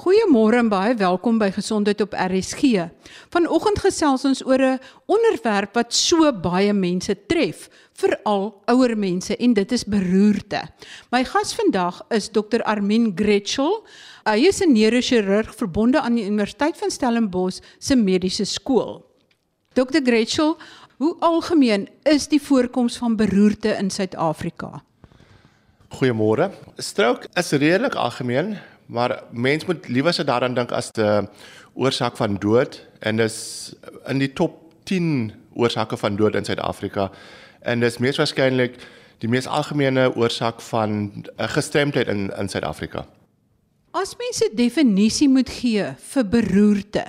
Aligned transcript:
Goeiemôre 0.00 0.56
en 0.56 0.68
baie 0.72 0.94
welkom 0.96 1.36
by 1.36 1.50
Gesondheid 1.52 2.00
op 2.00 2.14
RSG. 2.16 2.86
Vanoggend 3.34 3.82
gesels 3.84 4.22
ons 4.24 4.40
oor 4.46 4.62
'n 4.62 4.80
onderwerp 5.04 5.74
wat 5.74 5.92
so 5.92 6.32
baie 6.32 6.72
mense 6.72 7.12
tref, 7.28 7.68
veral 7.92 8.62
ouer 8.64 8.96
mense 8.96 9.36
en 9.36 9.52
dit 9.52 9.72
is 9.72 9.84
beroerte. 9.84 10.62
My 11.10 11.24
gas 11.24 11.52
vandag 11.52 12.00
is 12.08 12.30
Dr 12.30 12.62
Armin 12.62 13.12
Gretschel. 13.14 13.84
Hy 14.24 14.46
is 14.48 14.62
'n 14.62 14.72
neurochirurg 14.72 15.54
verbonde 15.54 16.00
aan 16.00 16.14
die 16.14 16.24
Universiteit 16.24 16.78
van 16.78 16.90
Stellenbosch 16.90 17.60
se 17.78 17.94
mediese 17.94 18.44
skool. 18.44 19.04
Dr 19.74 20.00
Gretschel, 20.02 20.56
hoe 20.96 21.16
algemeen 21.20 21.88
is 22.02 22.28
die 22.28 22.42
voorkoms 22.42 22.96
van 22.96 23.16
beroerte 23.16 23.76
in 23.76 23.90
Suid-Afrika? 23.90 24.82
Goeiemôre. 25.90 26.50
Stroke 26.76 27.28
is 27.34 27.50
redelik 27.50 27.94
algemeen, 27.94 28.58
maar 28.90 29.22
mens 29.30 29.64
moet 29.64 29.88
liewer 29.88 30.12
se 30.12 30.24
daaraan 30.24 30.54
dink 30.54 30.72
as 30.72 30.90
'n 30.98 31.28
oorsaak 31.74 32.16
van 32.16 32.36
dood 32.38 32.86
en 32.98 33.16
dis 33.16 33.74
in 34.06 34.18
die 34.18 34.32
top 34.32 34.74
10 34.84 35.32
oorsake 35.54 35.96
van 35.96 36.16
dood 36.16 36.34
in 36.34 36.44
Suid-Afrika 36.44 37.10
en 37.60 37.80
dis 37.80 37.98
mees 37.98 38.16
waarskynlik 38.16 38.76
die 39.18 39.28
mees 39.28 39.46
algemene 39.46 40.10
oorsaak 40.16 40.60
van 40.60 41.24
gestremdheid 41.36 42.08
in 42.08 42.30
in 42.38 42.48
Suid-Afrika. 42.48 43.06
As 43.90 44.16
mens 44.16 44.42
'n 44.42 44.56
definisie 44.56 45.28
moet 45.28 45.50
gee 45.50 45.94
vir 46.12 46.24
beroerte, 46.24 47.06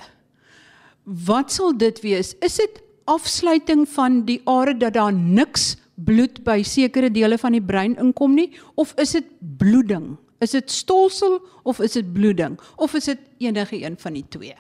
wat 1.04 1.52
sal 1.52 1.78
dit 1.78 2.02
wees? 2.02 2.36
Is 2.42 2.56
dit 2.56 2.82
afsluiting 3.06 3.90
van 3.90 4.26
die 4.26 4.42
are 4.46 4.78
dat 4.78 4.94
daar 4.94 5.14
niks 5.14 5.76
bloed 5.96 6.44
by 6.44 6.62
sekere 6.64 7.12
dele 7.12 7.38
van 7.38 7.52
die 7.52 7.62
brein 7.62 7.98
inkom 7.98 8.34
nie 8.34 8.52
of 8.76 8.94
is 8.98 9.12
dit 9.12 9.26
bloeding? 9.58 10.18
Is 10.42 10.56
dit 10.56 10.72
stolsel 10.72 11.38
of 11.64 11.80
is 11.80 11.94
dit 11.94 12.14
bloeding 12.14 12.60
of 12.76 12.94
is 12.98 13.06
dit 13.12 13.20
enige 13.38 13.84
een 13.84 13.96
van 14.02 14.14
die 14.18 14.26
twee? 14.30 14.56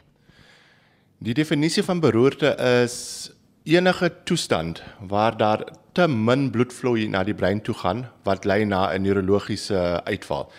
Die 1.18 1.34
definisie 1.34 1.84
van 1.84 2.00
beroerte 2.00 2.54
is 2.84 3.32
enige 3.64 4.12
toestand 4.24 4.84
waar 5.10 5.38
daar 5.38 5.64
te 5.98 6.08
min 6.08 6.50
bloedvloei 6.52 7.08
na 7.08 7.24
die 7.24 7.34
brein 7.34 7.62
toe 7.62 7.74
gaan 7.76 8.06
wat 8.24 8.46
lei 8.46 8.66
na 8.66 8.94
'n 8.94 9.02
neurologiese 9.02 10.02
uitval. 10.04 10.52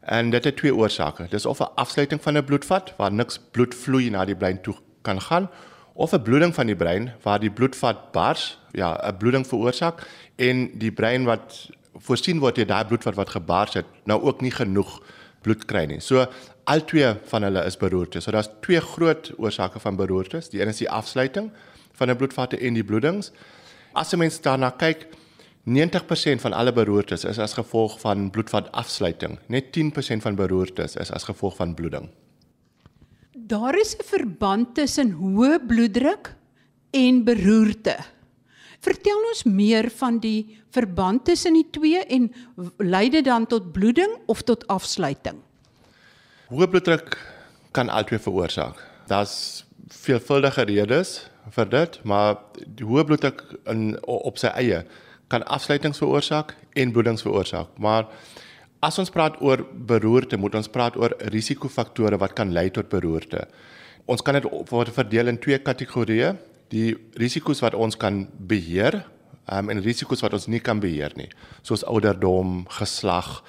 En 0.00 0.30
dit 0.30 0.44
het 0.44 0.56
twee 0.56 0.74
oorsake. 0.74 1.26
Dis 1.30 1.46
of 1.46 1.60
'n 1.60 1.74
afsluiting 1.74 2.22
van 2.22 2.36
'n 2.36 2.44
bloedvat 2.44 2.94
waar 2.96 3.12
niks 3.12 3.38
bloedvloei 3.50 4.10
na 4.10 4.24
die 4.24 4.36
brein 4.36 4.62
toe 4.62 4.74
kan 5.02 5.20
gaan 5.20 5.50
of 5.92 6.12
'n 6.12 6.22
bloeding 6.22 6.54
van 6.54 6.66
die 6.66 6.76
brein 6.76 7.12
waar 7.22 7.40
die 7.40 7.50
bloedvat 7.50 8.12
bars, 8.12 8.58
ja, 8.72 8.96
'n 9.08 9.16
bloeding 9.16 9.46
veroorsaak 9.46 10.06
en 10.36 10.78
die 10.78 10.92
brein 10.92 11.24
wat 11.24 11.68
voorsien 12.00 12.40
word 12.40 12.58
jy 12.58 12.64
daai 12.64 12.84
bloed 12.88 13.04
wat 13.04 13.14
wat 13.14 13.34
gebars 13.36 13.74
het 13.74 13.86
nou 14.04 14.20
ook 14.22 14.40
nie 14.40 14.52
genoeg 14.54 15.00
bloed 15.42 15.64
kry 15.68 15.86
nie. 15.88 16.00
So 16.00 16.26
al 16.70 16.84
twee 16.84 17.14
van 17.32 17.46
hulle 17.46 17.64
is 17.66 17.78
beroerte. 17.80 18.20
So 18.20 18.32
daar's 18.34 18.50
twee 18.64 18.80
groot 18.80 19.32
oorsake 19.38 19.80
van 19.80 19.96
beroertes. 19.96 20.50
Die 20.52 20.60
een 20.60 20.68
is 20.68 20.82
die 20.82 20.90
afsluiting 20.90 21.50
van 21.92 22.10
'n 22.10 22.16
bloedvatte 22.16 22.58
en 22.58 22.74
die 22.74 22.84
bloedings. 22.84 23.32
As 23.92 24.12
'n 24.12 24.18
mens 24.18 24.40
daarna 24.40 24.70
kyk, 24.70 25.06
90% 25.64 26.40
van 26.40 26.52
alle 26.52 26.72
beroertes 26.72 27.24
is 27.24 27.38
as 27.38 27.52
gevolg 27.54 28.00
van 28.00 28.30
bloedvatafsluiting. 28.30 29.38
Net 29.46 29.72
10% 29.72 30.22
van 30.22 30.34
beroertes 30.34 30.96
is 30.96 31.10
as 31.10 31.24
gevolg 31.24 31.56
van 31.56 31.74
bloeding. 31.74 32.08
Daar 33.32 33.78
is 33.78 33.96
'n 33.96 34.04
verband 34.04 34.74
tussen 34.74 35.10
hoë 35.10 35.58
bloeddruk 35.66 36.34
en 36.90 37.24
beroerte. 37.24 37.96
Vertel 38.80 39.18
ons 39.28 39.42
meer 39.44 39.90
van 40.00 40.18
die 40.22 40.56
verband 40.72 41.26
tussen 41.28 41.56
die 41.58 41.66
twee 41.72 42.00
en 42.08 42.30
lei 42.80 43.08
dit 43.12 43.24
dan 43.26 43.44
tot 43.46 43.72
bloeding 43.74 44.14
of 44.32 44.40
tot 44.48 44.64
afsluiting? 44.72 45.36
Hoë 46.48 46.68
bloeddruk 46.72 47.18
kan 47.76 47.92
albei 47.92 48.18
veroorsaak. 48.18 48.80
Daar's 49.10 49.66
veelvuldige 49.92 50.64
redes 50.70 51.30
vir 51.52 51.68
dit, 51.68 51.98
maar 52.08 52.38
die 52.64 52.86
hoë 52.86 53.04
bloeddruk 53.10 53.44
in 53.68 53.92
op 54.06 54.40
sy 54.40 54.52
eie 54.56 54.84
kan 55.30 55.44
afsluitings 55.46 56.00
veroorsaak 56.00 56.56
en 56.74 56.92
bloedings 56.94 57.22
veroorsaak. 57.26 57.76
Maar 57.78 58.08
as 58.82 58.98
ons 58.98 59.12
praat 59.12 59.36
oor 59.44 59.62
beroerte, 59.70 60.40
moet 60.40 60.56
ons 60.56 60.72
praat 60.72 60.96
oor 60.96 61.14
risikofaktore 61.34 62.18
wat 62.18 62.32
kan 62.38 62.54
lei 62.56 62.70
tot 62.72 62.88
beroerte. 62.90 63.44
Ons 64.10 64.24
kan 64.24 64.40
dit 64.40 64.48
verdeel 64.96 65.30
in 65.30 65.38
twee 65.38 65.58
kategorieë 65.60 66.32
die 66.70 66.94
risiko's 67.18 67.62
wat 67.64 67.74
ons 67.74 67.96
kan 67.96 68.26
beheer 68.38 69.02
um, 69.50 69.70
en 69.70 69.82
risiko's 69.82 70.22
wat 70.22 70.34
ons 70.36 70.48
nie 70.48 70.62
kan 70.62 70.80
beheer 70.80 71.12
nie 71.16 71.30
soos 71.62 71.84
ouderdom, 71.84 72.66
geslag 72.78 73.42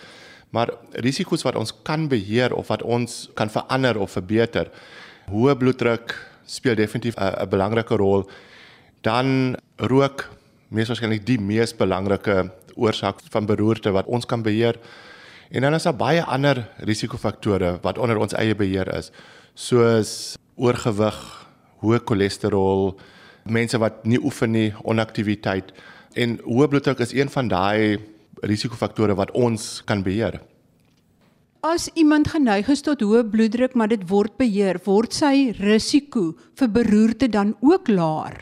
maar 0.52 0.74
risiko's 1.00 1.46
wat 1.48 1.56
ons 1.56 1.72
kan 1.88 2.10
beheer 2.12 2.54
of 2.54 2.68
wat 2.68 2.84
ons 2.84 3.30
kan 3.40 3.50
verander 3.50 3.98
of 3.98 4.12
verbeter 4.18 4.72
hoë 5.32 5.56
bloeddruk 5.60 6.16
speel 6.52 6.76
definitief 6.76 7.16
'n 7.18 7.50
belangrike 7.50 7.96
rol. 7.96 8.30
Dan 9.02 9.56
rook 9.78 10.30
mees 10.70 10.88
waarskynlik 10.88 11.26
die 11.26 11.40
mees 11.40 11.74
belangrike 11.74 12.52
oorsaak 12.76 13.20
van 13.30 13.46
beroerte 13.46 13.92
wat 13.92 14.06
ons 14.06 14.26
kan 14.26 14.44
beheer. 14.44 14.80
En 15.52 15.62
dan 15.62 15.74
is 15.74 15.84
daar 15.84 15.96
baie 15.96 16.24
ander 16.24 16.70
risikofaktore 16.78 17.80
wat 17.82 17.98
onder 17.98 18.18
ons 18.18 18.34
eie 18.34 18.56
beheer 18.56 18.88
is 18.96 19.12
soos 19.54 20.38
oorgewig 20.56 21.48
hoë 21.82 22.04
cholesterol, 22.06 23.00
mense 23.46 23.78
wat 23.78 24.06
nie 24.06 24.20
oefen 24.22 24.52
nie, 24.52 24.74
onaktiwiteit 24.84 25.74
en 26.20 26.38
hoë 26.44 26.68
bloeddruk 26.72 27.00
is 27.04 27.14
een 27.16 27.30
van 27.32 27.48
daai 27.52 28.00
risikofaktore 28.48 29.16
wat 29.16 29.32
ons 29.38 29.82
kan 29.88 30.04
beheer. 30.04 30.40
As 31.62 31.90
iemand 31.94 32.32
geneig 32.34 32.72
is 32.74 32.82
tot 32.82 33.04
hoë 33.06 33.22
bloeddruk, 33.30 33.76
maar 33.78 33.92
dit 33.92 34.02
word 34.10 34.34
beheer, 34.42 34.80
word 34.86 35.14
sy 35.14 35.52
risiko 35.60 36.32
vir 36.58 36.72
beroerte 36.74 37.30
dan 37.30 37.54
ook 37.62 37.92
laer? 37.92 38.42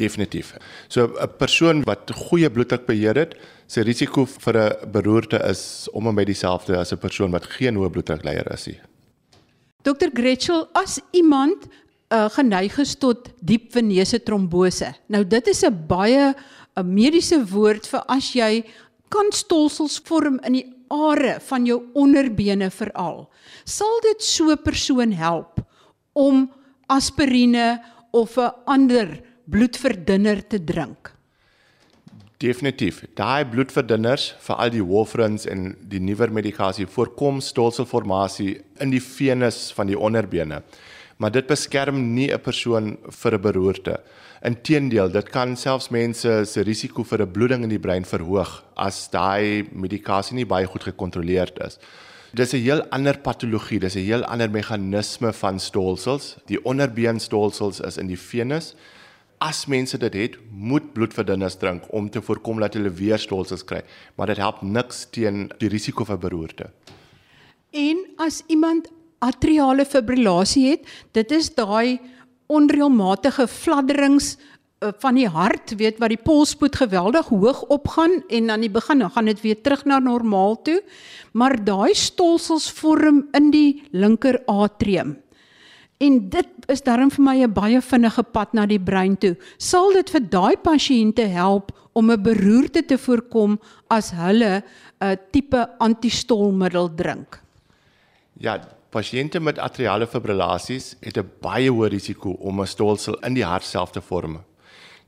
Definitief. 0.00 0.56
So 0.88 1.12
'n 1.20 1.28
persoon 1.38 1.84
wat 1.84 2.10
goeie 2.10 2.50
bloeddruk 2.50 2.86
beheer 2.86 3.14
het, 3.14 3.34
sy 3.66 3.82
risiko 3.82 4.24
vir 4.24 4.56
'n 4.56 4.90
beroerte 4.90 5.38
is 5.44 5.88
om 5.92 6.06
en 6.06 6.14
by 6.14 6.24
dieselfde 6.24 6.76
as 6.76 6.92
'n 6.92 6.98
persoon 6.98 7.30
wat 7.30 7.44
geen 7.44 7.76
hoë 7.76 7.90
bloeddruk 7.90 8.24
leier 8.24 8.52
is 8.52 8.66
nie. 8.66 8.80
Dr 9.82 10.08
Gretschel, 10.14 10.68
as 10.72 11.00
iemand 11.12 11.68
uh, 12.14 12.28
geneig 12.34 12.78
is 12.82 12.94
tot 13.00 13.30
diep 13.42 13.72
venese 13.74 14.20
trombose. 14.22 14.92
Nou 15.10 15.24
dit 15.24 15.48
is 15.50 15.64
'n 15.64 15.86
baie 15.88 16.34
'n 16.76 16.86
mediese 16.86 17.38
woord 17.50 17.86
vir 17.86 18.02
as 18.08 18.32
jy 18.34 18.64
kan 19.10 19.30
stolsels 19.32 20.00
vorm 20.04 20.40
in 20.46 20.52
die 20.52 20.66
are 20.90 21.40
van 21.40 21.66
jou 21.66 21.82
onderbene 21.94 22.70
veral. 22.70 23.30
Sal 23.64 24.00
dit 24.02 24.22
so 24.22 24.50
'n 24.50 24.62
persoon 24.62 25.12
help 25.12 25.60
om 26.12 26.50
aspirine 26.88 27.80
of 28.12 28.38
'n 28.38 28.52
ander 28.66 29.22
bloedverdunner 29.44 30.48
te 30.48 30.58
drink? 30.64 31.12
Definitief. 32.38 33.04
Daai 33.14 33.44
bloedverdunners, 33.44 34.34
veral 34.38 34.70
die 34.70 34.84
warfarins 34.84 35.46
en 35.46 35.76
die 35.88 36.00
nuwer 36.00 36.30
medikasie 36.32 36.86
voorkom 36.86 37.40
stolselformasie 37.40 38.60
in 38.80 38.90
die 38.90 39.00
venes 39.00 39.72
van 39.72 39.86
die 39.86 39.98
onderbene 39.98 40.62
maar 41.16 41.30
dit 41.30 41.46
beskerm 41.46 42.14
nie 42.14 42.32
'n 42.32 42.40
persoon 42.40 42.96
vir 43.08 43.34
'n 43.34 43.40
beroerte. 43.40 44.00
Inteendeel, 44.42 45.10
dit 45.10 45.30
kan 45.30 45.56
selfs 45.56 45.88
mense 45.90 46.44
se 46.44 46.60
risiko 46.62 47.02
vir 47.02 47.22
'n 47.22 47.32
bloeding 47.32 47.62
in 47.62 47.68
die 47.68 47.78
brein 47.78 48.04
verhoog 48.04 48.62
as 48.76 49.08
daai 49.10 49.68
medikasie 49.72 50.34
nie 50.34 50.46
baie 50.46 50.66
goed 50.66 50.82
gekontroleerd 50.82 51.58
is. 51.64 51.78
Dis 52.34 52.52
'n 52.52 52.62
heel 52.62 52.82
ander 52.90 53.18
patologie, 53.18 53.78
dis 53.78 53.94
'n 53.94 54.04
heel 54.04 54.24
ander 54.24 54.50
meganisme 54.50 55.32
van 55.32 55.60
stolsels. 55.60 56.36
Die 56.46 56.64
onderbeenstolsels 56.64 57.80
is 57.80 57.96
in 57.96 58.06
die 58.06 58.18
venus. 58.18 58.74
As 59.38 59.66
mense 59.66 59.98
dit 59.98 60.14
het, 60.14 60.36
moet 60.50 60.92
bloedverdunners 60.92 61.56
drink 61.56 61.84
om 61.92 62.10
te 62.10 62.22
voorkom 62.22 62.60
dat 62.60 62.74
hulle 62.74 62.90
weer 62.90 63.18
stolsels 63.18 63.64
kry, 63.64 63.82
maar 64.16 64.26
dit 64.26 64.36
help 64.36 64.62
niks 64.62 65.06
teen 65.10 65.50
die 65.58 65.68
risiko 65.68 66.04
vir 66.04 66.18
beroerte. 66.18 66.70
En 67.70 67.96
as 68.16 68.42
iemand 68.46 68.88
atriale 69.18 69.84
fibrillasie 69.84 70.70
het, 70.70 70.88
dit 71.12 71.30
is 71.30 71.54
daai 71.54 71.98
onreëlmatige 72.52 73.46
fladderings 73.48 74.34
uh, 74.36 74.92
van 75.00 75.14
die 75.14 75.28
hart, 75.28 75.76
weet 75.80 76.00
wat 76.02 76.12
die 76.12 76.20
polspoed 76.20 76.76
geweldig 76.76 77.30
hoog 77.32 77.62
opgaan 77.72 78.22
en 78.28 78.50
aan 78.50 78.64
die 78.66 78.72
begin 78.72 79.04
dan 79.04 79.10
gaan 79.10 79.30
dit 79.30 79.40
weer 79.40 79.60
terug 79.62 79.84
na 79.84 79.98
normaal 79.98 80.58
toe, 80.62 80.80
maar 81.32 81.56
daai 81.64 81.94
stolsels 81.94 82.70
vorm 82.70 83.24
in 83.32 83.50
die 83.54 83.82
linker 83.92 84.42
atrium. 84.46 85.16
En 86.02 86.18
dit 86.28 86.68
is 86.68 86.82
daarom 86.82 87.10
vir 87.10 87.24
my 87.24 87.36
'n 87.44 87.52
baie 87.52 87.80
vinnige 87.80 88.22
pad 88.22 88.52
na 88.52 88.66
die 88.66 88.80
brein 88.80 89.16
toe. 89.16 89.36
Sal 89.58 89.92
dit 89.92 90.10
vir 90.10 90.20
daai 90.20 90.56
pasiënte 90.56 91.22
help 91.22 91.72
om 91.92 92.10
'n 92.10 92.22
beroerte 92.22 92.82
te 92.84 92.98
voorkom 92.98 93.58
as 93.88 94.10
hulle 94.10 94.62
'n 94.62 94.64
uh, 95.00 95.16
tipe 95.30 95.78
antistolmiddel 95.78 96.94
drink? 96.94 97.40
Ja, 98.38 98.58
Pasiënte 98.94 99.40
met 99.42 99.58
atriale 99.58 100.06
fibrillasies 100.06 100.92
het 101.02 101.16
'n 101.18 101.30
baie 101.42 101.70
hoë 101.70 101.88
risiko 101.90 102.30
om 102.30 102.60
'n 102.60 102.66
stolsel 102.66 103.14
in 103.26 103.34
die 103.34 103.44
hart 103.44 103.64
self 103.64 103.90
te 103.90 104.00
vorm. 104.00 104.44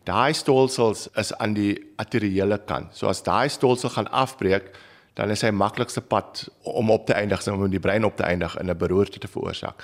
Daai 0.05 0.33
stolsels 0.33 1.09
is 1.15 1.33
aan 1.35 1.55
die 1.55 1.79
arteriële 1.97 2.59
kant. 2.67 2.97
So 2.97 3.07
as 3.07 3.23
daai 3.23 3.49
stolsel 3.49 3.91
gaan 3.91 4.11
afbreek, 4.11 4.77
dan 5.15 5.31
is 5.31 5.43
hy 5.43 5.51
maklikste 5.51 6.01
pad 6.01 6.49
om 6.63 6.91
op 6.91 7.07
te 7.07 7.13
eindig 7.13 7.49
om 7.49 7.71
die 7.71 7.81
brein 7.81 8.05
op 8.05 8.17
te 8.17 8.23
eindig 8.23 8.59
in 8.59 8.71
'n 8.71 8.77
beroerte 8.77 9.19
te 9.19 9.29
veroorsaak. 9.29 9.83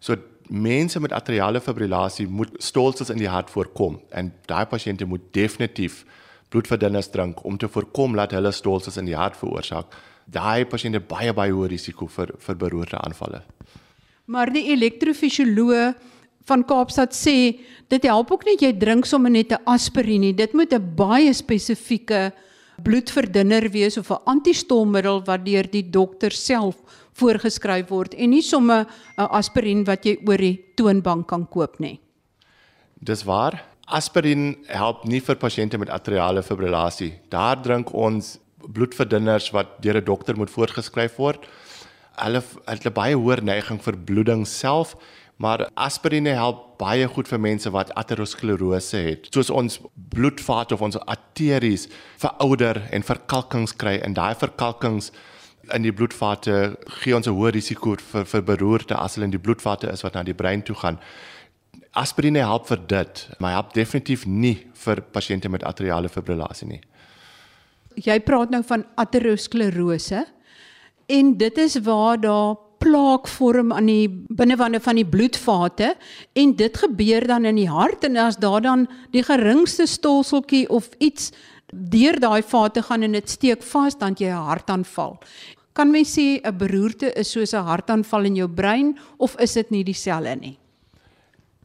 So 0.00 0.16
mense 0.48 1.00
met 1.00 1.12
atriale 1.12 1.60
fibrillasie 1.60 2.28
moet 2.28 2.50
stolsels 2.58 3.10
in 3.10 3.18
die 3.18 3.28
hart 3.28 3.50
voorkom 3.50 4.00
en 4.10 4.34
daai 4.46 4.66
pasiënte 4.66 5.04
moet 5.04 5.32
definitief 5.32 6.04
bloedverdunners 6.48 7.10
drink 7.10 7.44
om 7.44 7.56
te 7.56 7.68
voorkom 7.68 8.16
dat 8.16 8.30
hulle 8.30 8.50
stolsels 8.50 8.96
in 8.96 9.04
die 9.04 9.16
hart 9.16 9.36
veroorsaak. 9.36 9.86
Daai 10.26 10.66
pasiënte 10.66 11.00
baie 11.00 11.32
baie 11.32 11.52
hoë 11.54 11.70
risiko 11.70 12.06
vir 12.06 12.34
vir 12.38 12.58
beroerte 12.58 12.98
aanvalle. 12.98 13.42
Maar 14.26 14.50
die 14.50 14.72
elektrofisioloog 14.74 15.94
van 16.46 16.62
Kaapstad 16.66 17.14
sê 17.14 17.58
dit 17.90 18.06
help 18.06 18.32
ook 18.34 18.44
nie 18.46 18.56
jy 18.60 18.72
drink 18.78 19.06
sommer 19.06 19.30
net 19.30 19.52
'n 19.52 19.62
aspirien 19.66 20.20
nie. 20.20 20.32
Dit 20.32 20.54
moet 20.54 20.72
'n 20.72 20.94
baie 20.96 21.32
spesifieke 21.32 22.32
bloedverdunner 22.82 23.70
wees 23.70 23.96
of 23.96 24.10
'n 24.10 24.22
antistolmiddel 24.26 25.24
wat 25.24 25.44
deur 25.44 25.66
die 25.70 25.90
dokter 25.90 26.30
self 26.30 26.76
voorgeskryf 27.12 27.88
word 27.88 28.14
en 28.14 28.30
nie 28.30 28.42
sommer 28.42 28.86
'n 29.18 29.28
aspirien 29.30 29.84
wat 29.84 30.04
jy 30.04 30.18
oor 30.26 30.36
die 30.36 30.64
toonbank 30.76 31.28
kan 31.28 31.46
koop 31.46 31.80
nie. 31.80 32.00
Dis 33.00 33.24
waar. 33.24 33.62
Aspirien 33.86 34.56
help 34.66 35.04
nie 35.04 35.20
vir 35.20 35.36
pasiënte 35.36 35.78
met 35.78 35.90
atriale 35.90 36.42
fibrillasie. 36.42 37.12
Daar 37.30 37.62
drink 37.62 37.94
ons 37.94 38.38
bloedverdunners 38.72 39.50
wat 39.50 39.82
deur 39.82 39.96
'n 39.96 40.04
dokter 40.04 40.36
moet 40.36 40.50
voorgeskryf 40.50 41.16
word. 41.16 41.46
Hulle 42.16 42.42
het 42.66 42.86
'n 42.86 42.92
baie 42.92 43.14
hoër 43.14 43.42
neiging 43.42 43.82
vir 43.82 43.96
bloeding 43.96 44.46
self 44.46 44.96
Maar 45.36 45.68
aspirine 45.74 46.32
help 46.32 46.78
baie 46.80 47.04
goed 47.12 47.28
vir 47.28 47.40
mense 47.40 47.70
wat 47.70 47.92
aterosklerose 48.00 49.00
het. 49.04 49.26
Soos 49.34 49.50
ons 49.52 49.78
bloedvaat 50.14 50.72
of 50.72 50.84
ons 50.84 50.96
arteries 51.04 51.88
verouder 52.16 52.80
en 52.90 53.04
verkalkings 53.04 53.76
kry 53.76 53.98
en 54.04 54.16
daai 54.16 54.34
verkalkings 54.40 55.10
in 55.76 55.84
die 55.84 55.92
bloedvate 55.92 56.78
gee 57.02 57.16
ons 57.16 57.28
'n 57.28 57.36
hoë 57.36 57.52
risiko 57.52 57.96
vir 58.12 58.24
vir 58.24 58.42
beroerte 58.42 58.96
as 58.96 59.14
hulle 59.14 59.24
in 59.24 59.36
die 59.36 59.44
bloedvate 59.46 59.92
is 59.92 60.02
wat 60.02 60.14
na 60.14 60.22
die 60.22 60.34
brein 60.34 60.62
toe 60.62 60.76
gaan. 60.76 60.98
Aspirine 61.92 62.38
help 62.38 62.66
vir 62.66 62.80
dit, 62.86 63.28
maar 63.38 63.52
help 63.52 63.74
definitief 63.74 64.26
nie 64.26 64.66
vir 64.72 65.02
pasiënte 65.12 65.48
met 65.48 65.64
atriale 65.64 66.08
fibrillasie 66.08 66.68
nie. 66.68 66.80
Jy 67.96 68.20
praat 68.20 68.50
nou 68.50 68.62
van 68.66 68.84
aterosklerose 69.00 70.26
en 71.06 71.36
dit 71.38 71.58
is 71.58 71.78
waar 71.86 72.20
daar 72.20 72.56
plaak 72.78 73.28
vorm 73.28 73.72
aan 73.72 73.88
die 73.88 74.08
binnewande 74.28 74.80
van 74.84 74.98
die 74.98 75.06
bloedvate 75.08 75.94
en 76.36 76.54
dit 76.56 76.76
gebeur 76.76 77.26
dan 77.26 77.48
in 77.48 77.56
die 77.56 77.70
hart 77.70 78.04
en 78.04 78.18
as 78.20 78.36
daar 78.42 78.60
dan 78.60 78.86
die 79.14 79.24
geringste 79.24 79.86
stolseltjie 79.88 80.66
of 80.68 80.90
iets 80.98 81.32
deur 81.72 82.20
daai 82.20 82.42
vate 82.42 82.82
gaan 82.82 83.02
en 83.02 83.16
dit 83.16 83.30
steek 83.30 83.64
vas 83.72 83.96
dan 83.98 84.14
jy 84.18 84.28
'n 84.28 84.46
hartaanval. 84.50 85.18
Kan 85.72 85.90
mens 85.90 86.18
sê 86.18 86.40
'n 86.44 86.56
beroerte 86.58 87.12
is 87.16 87.30
soos 87.30 87.54
'n 87.54 87.64
hartaanval 87.64 88.24
in 88.24 88.36
jou 88.36 88.48
brein 88.48 88.98
of 89.16 89.40
is 89.40 89.52
dit 89.52 89.70
nie 89.70 89.84
dieselfde 89.84 90.36
nie? 90.36 90.58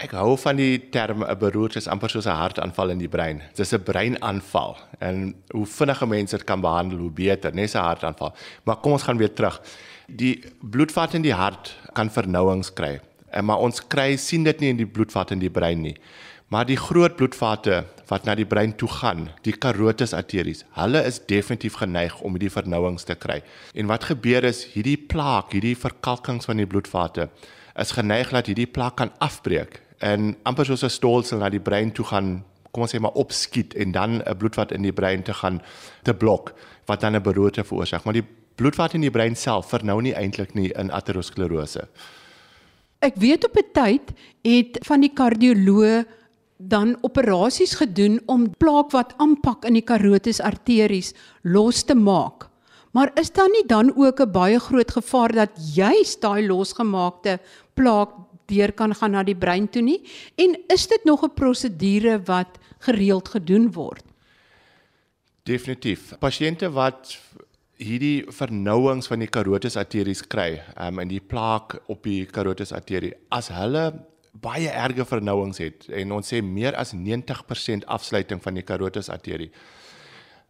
Ek 0.02 0.16
hou 0.18 0.32
van 0.42 0.58
die 0.58 0.80
term 0.90 1.22
'n 1.22 1.38
beroerte 1.38 1.78
is 1.78 1.88
amper 1.88 2.10
soos 2.10 2.26
'n 2.26 2.34
hartaanval 2.34 2.90
in 2.90 2.98
die 2.98 3.08
brein. 3.08 3.42
Dit 3.54 3.60
is 3.60 3.74
'n 3.74 3.84
breinaanval 3.84 4.78
en 5.00 5.36
hoe 5.52 5.66
vinniger 5.66 6.08
mense 6.08 6.38
dit 6.38 6.46
kan 6.46 6.62
behandel, 6.62 6.98
hoe 6.98 7.12
beter, 7.12 7.54
net 7.54 7.76
'n 7.76 7.78
hartaanval. 7.78 8.34
Maar 8.64 8.76
kom 8.76 8.92
ons 8.92 9.04
gaan 9.04 9.18
weer 9.18 9.34
terug 9.34 9.62
die 10.08 10.44
bloedvat 10.60 11.14
in 11.14 11.22
die 11.22 11.34
hart 11.34 11.76
kan 11.94 12.10
vernouings 12.10 12.74
kry. 12.74 13.00
En 13.30 13.46
maar 13.46 13.58
ons 13.58 13.88
kry 13.88 14.16
sien 14.16 14.44
dit 14.44 14.60
nie 14.60 14.70
in 14.70 14.78
die 14.78 14.86
bloedvat 14.86 15.32
in 15.32 15.40
die 15.40 15.50
brein 15.50 15.82
nie. 15.82 15.96
Maar 16.48 16.66
die 16.66 16.78
groot 16.78 17.16
bloedvate 17.16 17.86
wat 18.08 18.26
na 18.26 18.36
die 18.36 18.46
brein 18.46 18.76
toe 18.76 18.90
gaan, 18.90 19.30
die 19.44 19.54
carotis 19.54 20.14
arteries, 20.14 20.66
hulle 20.72 21.06
is 21.06 21.20
definitief 21.26 21.74
geneig 21.74 22.22
om 22.22 22.32
hierdie 22.32 22.52
vernouings 22.52 23.04
te 23.04 23.16
kry. 23.16 23.42
En 23.74 23.88
wat 23.88 24.04
gebeur 24.04 24.44
is 24.44 24.66
hierdie 24.74 24.98
plaak, 24.98 25.52
hierdie 25.52 25.78
verkalkings 25.78 26.46
van 26.46 26.58
die 26.58 26.68
bloedvate 26.68 27.30
is 27.76 27.92
geneig 27.92 28.30
dat 28.30 28.46
hierdie 28.46 28.68
plaak 28.68 28.96
kan 28.96 29.12
afbreek 29.20 29.80
en 30.02 30.36
amper 30.44 30.66
soos 30.66 30.84
'n 30.84 30.90
stolsel 30.90 31.40
na 31.40 31.50
die 31.50 31.60
brein 31.60 31.92
toe 31.92 32.06
gaan 32.06 32.44
kom 32.72 32.86
ons 32.86 32.94
sê 32.96 33.00
maar 33.04 33.18
opskiet 33.20 33.76
en 33.76 33.92
dan 33.92 34.22
'n 34.22 34.38
bloedvat 34.38 34.72
in 34.72 34.82
die 34.82 34.96
brein 34.96 35.24
te 35.24 35.34
gaan 35.34 35.62
te 36.04 36.14
blok 36.14 36.54
wat 36.86 37.02
dan 37.02 37.16
'n 37.16 37.22
beroerte 37.22 37.64
veroorsaak. 37.64 38.04
Maar 38.04 38.14
die 38.14 38.28
bloedvat 38.56 38.94
in 38.94 39.02
die 39.02 39.12
brein 39.12 39.36
self 39.36 39.70
vernou 39.70 40.02
nie 40.02 40.14
eintlik 40.14 40.54
nie 40.54 40.72
in 40.74 40.92
aterosklerose. 40.92 41.88
Ek 43.00 43.16
weet 43.16 43.46
op 43.46 43.56
'n 43.58 43.72
tyd 43.74 44.12
het 44.42 44.86
van 44.86 45.02
die 45.02 45.14
kardioloë 45.14 46.06
dan 46.58 46.98
operasies 47.02 47.74
gedoen 47.74 48.22
om 48.26 48.52
plaak 48.58 48.92
wat 48.92 49.14
aanpak 49.18 49.66
in 49.66 49.74
die 49.74 49.86
karotis 49.86 50.40
arteries 50.40 51.14
los 51.42 51.84
te 51.84 51.96
maak. 51.96 52.50
Maar 52.92 53.12
is 53.16 53.32
daar 53.32 53.50
nie 53.50 53.66
dan 53.66 53.94
ook 53.96 54.20
'n 54.20 54.32
baie 54.32 54.60
groot 54.60 54.92
gevaar 54.92 55.32
dat 55.32 55.50
juis 55.76 56.20
daai 56.20 56.48
losgemaakte 56.48 57.40
plaak 57.74 58.10
deur 58.52 58.76
kan 58.76 58.94
gaan 58.96 59.16
na 59.16 59.24
die 59.24 59.38
brein 59.38 59.70
toe 59.72 59.82
nie? 59.86 60.02
En 60.36 60.58
is 60.70 60.88
dit 60.92 61.08
nog 61.08 61.24
'n 61.24 61.34
prosedure 61.34 62.20
wat 62.26 62.60
gereeld 62.80 63.30
gedoen 63.30 63.72
word? 63.72 64.04
Definitief. 65.44 66.14
Pasiënte 66.20 66.70
wat 66.72 67.18
hierdie 67.78 68.26
vernouings 68.30 69.08
van 69.08 69.20
die 69.20 69.30
carotis 69.30 69.76
arteries 69.76 70.22
kry, 70.28 70.62
um, 70.78 71.00
en 71.00 71.08
die 71.08 71.22
plaak 71.22 71.80
op 71.88 72.04
die 72.04 72.26
carotis 72.26 72.72
arterie, 72.72 73.14
as 73.30 73.50
hulle 73.50 73.92
baie 74.32 74.70
erge 74.70 75.06
vernouings 75.06 75.60
het 75.60 75.90
en 75.92 76.14
ons 76.16 76.34
sê 76.34 76.40
meer 76.46 76.76
as 76.80 76.94
90% 76.96 77.88
afsluiting 77.92 78.40
van 78.44 78.56
die 78.56 78.64
carotis 78.64 79.10
arterie 79.12 79.50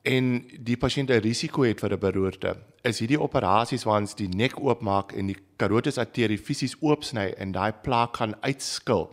en 0.01 0.47
die 0.57 0.77
pasiënt 0.77 1.11
'n 1.11 1.21
risiko 1.21 1.63
het 1.63 1.79
vir 1.79 1.93
'n 1.93 1.99
beroerte, 1.99 2.57
is 2.83 2.99
hierdie 2.99 3.21
operasies 3.21 3.83
waar 3.83 4.01
ons 4.01 4.15
die 4.15 4.27
nek 4.27 4.59
oopmaak 4.59 5.13
en 5.13 5.27
die 5.27 5.37
carotis 5.57 5.97
arterie 5.97 6.37
fisies 6.37 6.75
oopsny 6.81 7.33
en 7.37 7.51
daai 7.51 7.71
plaak 7.83 8.17
gaan 8.17 8.35
uitskil, 8.41 9.09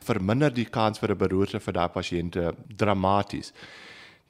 verminder 0.00 0.50
die 0.54 0.64
kans 0.64 0.98
vir 0.98 1.10
'n 1.10 1.18
beroerte 1.18 1.60
vir 1.60 1.72
daai 1.72 1.88
pasiënte 1.88 2.54
dramaties. 2.76 3.52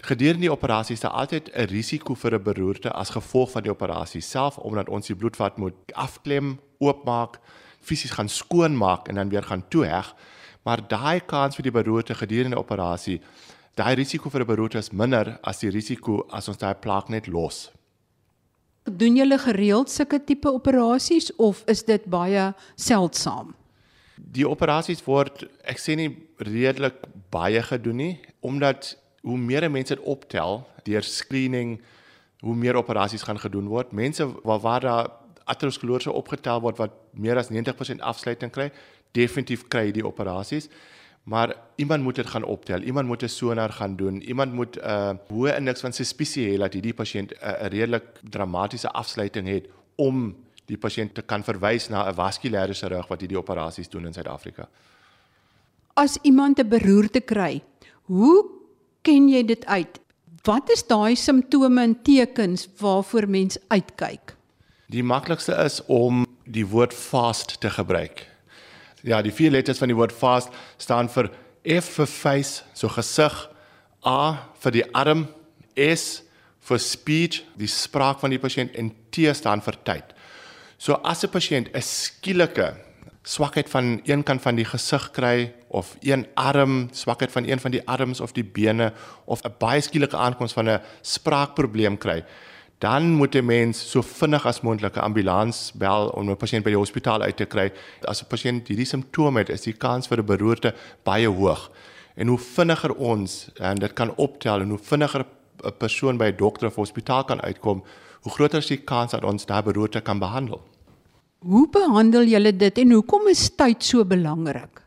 Gedurende 0.02 0.40
die 0.40 0.52
operasie 0.52 0.94
is 0.94 1.00
daar 1.00 1.12
altyd 1.12 1.50
'n 1.54 1.66
risiko 1.66 2.14
vir 2.14 2.34
'n 2.34 2.42
beroerte 2.42 2.90
as 2.90 3.10
gevolg 3.10 3.50
van 3.50 3.62
die 3.62 3.70
operasie 3.70 4.20
self 4.20 4.58
omdat 4.58 4.88
ons 4.88 5.06
die 5.06 5.16
bloedvat 5.16 5.58
moet 5.58 5.74
afklem, 5.94 6.58
oopmaak, 6.78 7.38
fisies 7.80 8.10
gaan 8.10 8.28
skoonmaak 8.28 9.08
en 9.08 9.14
dan 9.14 9.28
weer 9.28 9.42
gaan 9.42 9.68
toeheg. 9.68 10.14
Maar 10.64 10.88
daai 10.88 11.20
kans 11.20 11.54
vir 11.54 11.62
die 11.62 11.72
beroerte 11.72 12.14
gedurende 12.14 12.56
die 12.56 12.64
operasie, 12.64 13.20
daai 13.76 13.94
risiko 13.96 14.30
vir 14.30 14.42
'n 14.42 14.46
beroerte 14.46 14.78
is 14.78 14.92
minder 14.92 15.38
as 15.42 15.60
die 15.60 15.70
risiko 15.70 16.26
as 16.30 16.48
ons 16.48 16.58
daai 16.58 16.74
plaak 16.74 17.08
net 17.08 17.26
los. 17.26 17.70
Doen 18.84 19.16
julle 19.16 19.38
gereeld 19.38 19.90
sulke 19.90 20.18
tipe 20.24 20.48
operasies 20.48 21.30
of 21.38 21.64
is 21.66 21.82
dit 21.82 22.04
baie 22.04 22.54
seldsaam? 22.76 23.54
Die 24.16 24.48
operasies 24.48 25.04
word 25.06 25.48
ek 25.64 25.78
sê 25.78 25.96
nie 25.96 26.10
redelik 26.38 26.94
baie 27.30 27.62
gedoen 27.62 27.96
nie 27.96 28.20
omdat 28.40 28.96
hoe 29.22 29.38
meer 29.38 29.70
mense 29.70 29.94
dit 29.94 30.04
optel 30.04 30.66
deur 30.84 31.02
screening, 31.02 31.80
hoe 32.42 32.54
meer 32.54 32.76
operasies 32.76 33.22
gaan 33.22 33.38
gedoen 33.38 33.68
word. 33.68 33.92
Mense 33.92 34.26
waar 34.42 34.60
waar 34.60 34.80
daar 34.80 35.10
aterosklerose 35.44 36.12
opgetel 36.12 36.60
word 36.60 36.78
wat 36.78 36.92
meer 37.12 37.38
as 37.38 37.50
90% 37.50 38.02
afsluiting 38.02 38.50
kry, 38.50 38.70
definitief 39.12 39.68
kry 39.68 39.90
die 39.92 40.06
operasies. 40.06 40.68
Maar 41.22 41.56
iemand 41.74 42.02
moet 42.02 42.14
dit 42.14 42.26
gaan 42.26 42.44
optel. 42.44 42.80
Iemand 42.80 43.06
moet 43.06 43.22
'n 43.22 43.28
sonar 43.28 43.70
gaan 43.70 43.96
doen. 43.96 44.20
Iemand 44.20 44.52
moet 44.52 44.76
'n 44.76 44.86
uh, 44.86 45.10
hoë 45.28 45.56
indeks 45.56 45.80
van 45.80 45.92
suspisie 45.92 46.50
hê 46.50 46.58
dat 46.58 46.72
hierdie 46.72 46.94
pasiënt 46.94 47.30
'n 47.30 47.36
uh, 47.42 47.66
redelik 47.68 48.04
dramatiese 48.30 48.90
afsluiting 48.90 49.48
het 49.48 49.68
om 49.94 50.36
die 50.64 50.78
pasiënt 50.78 51.14
te 51.14 51.22
kan 51.22 51.44
verwys 51.44 51.88
na 51.88 52.08
'n 52.08 52.14
vaskulêre 52.14 52.74
chirurg 52.74 53.08
wat 53.08 53.20
hierdie 53.20 53.38
operasies 53.38 53.88
doen 53.88 54.06
in 54.06 54.12
Suid-Afrika. 54.12 54.68
As 55.94 56.18
iemand 56.22 56.58
'n 56.58 56.68
beroerte 56.68 57.20
kry, 57.20 57.62
hoe 58.02 58.44
ken 59.02 59.28
jy 59.28 59.44
dit 59.44 59.66
uit? 59.66 60.00
Wat 60.42 60.70
is 60.70 60.86
daai 60.86 61.16
simptome 61.16 61.82
en 61.82 62.02
tekens 62.02 62.68
waarvoor 62.78 63.28
mens 63.28 63.58
uitkyk? 63.68 64.36
Die 64.86 65.02
maklikste 65.02 65.54
is 65.64 65.84
om 65.86 66.26
die 66.44 66.66
woord 66.66 66.94
fast 66.94 67.60
te 67.60 67.70
gebruik. 67.70 68.31
Ja, 69.02 69.22
die 69.22 69.32
vier 69.34 69.50
letters 69.50 69.80
van 69.82 69.90
die 69.90 69.96
woord 69.98 70.14
fast 70.14 70.52
staan 70.78 71.08
vir 71.10 71.30
F 71.62 71.88
vir 71.96 72.06
face, 72.06 72.62
so 72.74 72.88
gesig, 72.88 73.34
A 74.06 74.50
vir 74.62 74.72
die 74.72 74.84
arm, 74.94 75.26
S 75.74 76.22
vir 76.62 76.78
speech, 76.78 77.42
die 77.58 77.70
spraak 77.70 78.20
van 78.22 78.30
die 78.30 78.38
pasiënt 78.42 78.74
en 78.78 78.92
T 79.10 79.26
staan 79.34 79.62
vir 79.62 79.78
tyd. 79.84 80.14
So 80.78 80.94
as 81.02 81.24
'n 81.24 81.30
pasiënt 81.30 81.74
'n 81.74 81.82
skielike 81.82 82.74
swakheid 83.24 83.68
van 83.70 84.00
een 84.04 84.22
kant 84.22 84.42
van 84.42 84.56
die 84.56 84.64
gesig 84.64 85.10
kry 85.12 85.52
of 85.68 85.96
een 86.00 86.26
arm, 86.34 86.88
swakheid 86.92 87.30
van 87.30 87.44
een 87.44 87.60
van 87.60 87.70
die 87.70 87.82
arms 87.86 88.20
of 88.20 88.32
die 88.32 88.44
bene 88.44 88.92
of 89.26 89.42
'n 89.44 89.54
baie 89.58 89.80
skielike 89.80 90.16
aankoms 90.16 90.52
van 90.52 90.68
'n 90.68 90.80
spraakprobleem 91.02 91.98
kry, 91.98 92.24
dan 92.82 93.12
moet 93.12 93.34
'n 93.34 93.44
mens 93.44 93.90
so 93.90 94.02
vinnig 94.02 94.46
as 94.46 94.60
moontlik 94.60 94.96
'n 94.96 95.06
ambulans 95.08 95.72
bel 95.74 96.08
om 96.08 96.30
'n 96.30 96.36
pasiënt 96.36 96.64
by 96.64 96.70
die 96.70 96.82
hospitaal 96.84 97.22
uit 97.22 97.36
te 97.36 97.44
kry. 97.44 97.72
As 98.04 98.22
'n 98.22 98.26
pasiënt 98.26 98.68
hierdie 98.68 98.86
simptome 98.86 99.38
het, 99.38 99.48
is 99.48 99.62
die 99.62 99.72
kans 99.72 100.06
vir 100.06 100.18
'n 100.18 100.26
beroerte 100.26 100.74
baie 101.04 101.28
hoog. 101.28 101.70
En 102.16 102.26
hoe 102.26 102.38
vinniger 102.38 102.94
ons 102.94 103.50
en 103.54 103.76
dit 103.76 103.92
kan 103.92 104.14
optel 104.16 104.60
en 104.60 104.68
hoe 104.68 104.78
vinniger 104.78 105.24
'n 105.64 105.72
persoon 105.78 106.16
by 106.16 106.24
'n 106.24 106.36
dokter 106.36 106.66
of 106.66 106.74
hospitaal 106.74 107.24
kan 107.24 107.40
uitkom, 107.40 107.84
hoe 108.20 108.32
groter 108.32 108.58
is 108.58 108.66
die 108.66 108.84
kans 108.84 109.10
dat 109.10 109.24
ons 109.24 109.46
daai 109.46 109.62
beroerte 109.62 110.00
kan 110.00 110.18
behandel. 110.18 110.60
Hoe 111.38 111.68
behandel 111.70 112.24
julle 112.24 112.56
dit 112.56 112.78
en 112.78 112.90
hoekom 112.90 113.28
is 113.28 113.50
tyd 113.56 113.84
so 113.84 114.04
belangrik? 114.04 114.82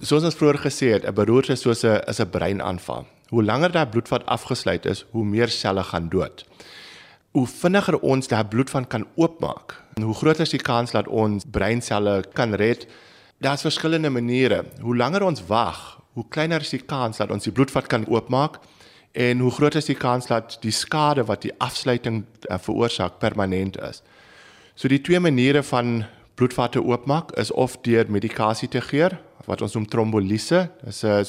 Soos 0.00 0.24
ons 0.24 0.34
vroeër 0.34 0.58
gesê 0.58 0.92
het, 0.92 1.04
'n 1.04 1.14
beroerte 1.14 1.52
is 1.52 1.60
soos 1.60 1.84
'n 1.84 2.00
is 2.08 2.20
'n 2.20 2.30
breinaanval. 2.30 3.06
Hoe 3.28 3.44
langer 3.44 3.72
daai 3.72 3.86
bloedvat 3.86 4.26
afgesluit 4.26 4.86
is, 4.86 5.04
hoe 5.10 5.24
meer 5.24 5.48
selle 5.48 5.82
gaan 5.82 6.08
dood. 6.08 6.44
Hoe 7.36 7.44
vinniger 7.44 7.98
ons 8.00 8.30
daai 8.32 8.46
bloedvat 8.48 8.86
kan 8.88 9.02
oopmaak, 9.20 9.74
en 9.96 10.06
hoe 10.08 10.14
groter 10.14 10.46
is 10.46 10.54
die 10.54 10.60
kans 10.60 10.94
dat 10.96 11.08
ons 11.08 11.44
breinselle 11.52 12.22
kan 12.32 12.54
red. 12.56 12.86
Daar's 13.44 13.64
verskillende 13.64 14.08
maniere. 14.08 14.62
Hoe 14.80 14.96
langer 14.96 15.24
ons 15.24 15.42
wag, 15.48 15.98
hoe 16.16 16.24
kleiner 16.28 16.64
is 16.64 16.72
die 16.72 16.80
kans 16.80 17.20
dat 17.20 17.32
ons 17.32 17.44
die 17.44 17.52
bloedvat 17.52 17.90
kan 17.92 18.06
oopmaak 18.08 18.56
en 19.12 19.40
hoe 19.44 19.50
groter 19.52 19.80
is 19.80 19.88
die 19.88 19.96
kans 19.96 20.28
dat 20.28 20.56
die 20.60 20.72
skade 20.72 21.24
wat 21.28 21.44
die 21.44 21.52
afsluiting 21.64 22.22
uh, 22.24 22.56
veroorsaak 22.60 23.18
permanent 23.20 23.76
is. 23.84 24.00
So 24.76 24.88
die 24.88 25.00
twee 25.00 25.20
maniere 25.20 25.60
van 25.64 26.06
bloedvatte 26.36 26.80
oopmaak 26.84 27.32
is 27.40 27.52
of 27.52 27.76
deur 27.84 28.08
medikasie 28.08 28.68
te 28.68 28.80
gee 28.84 29.12
wat 29.44 29.64
ons 29.64 29.76
noem 29.76 29.88
trombolise. 29.88 30.68
Dis 30.84 31.04
'n 31.04 31.24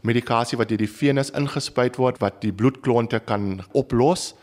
medikasie 0.00 0.58
wat 0.58 0.68
deur 0.68 0.84
die 0.84 0.96
venus 1.00 1.30
ingespuit 1.30 1.96
word 1.96 2.20
wat 2.20 2.40
die 2.40 2.52
bloedklonte 2.52 3.20
kan 3.20 3.64
oplos. 3.72 4.34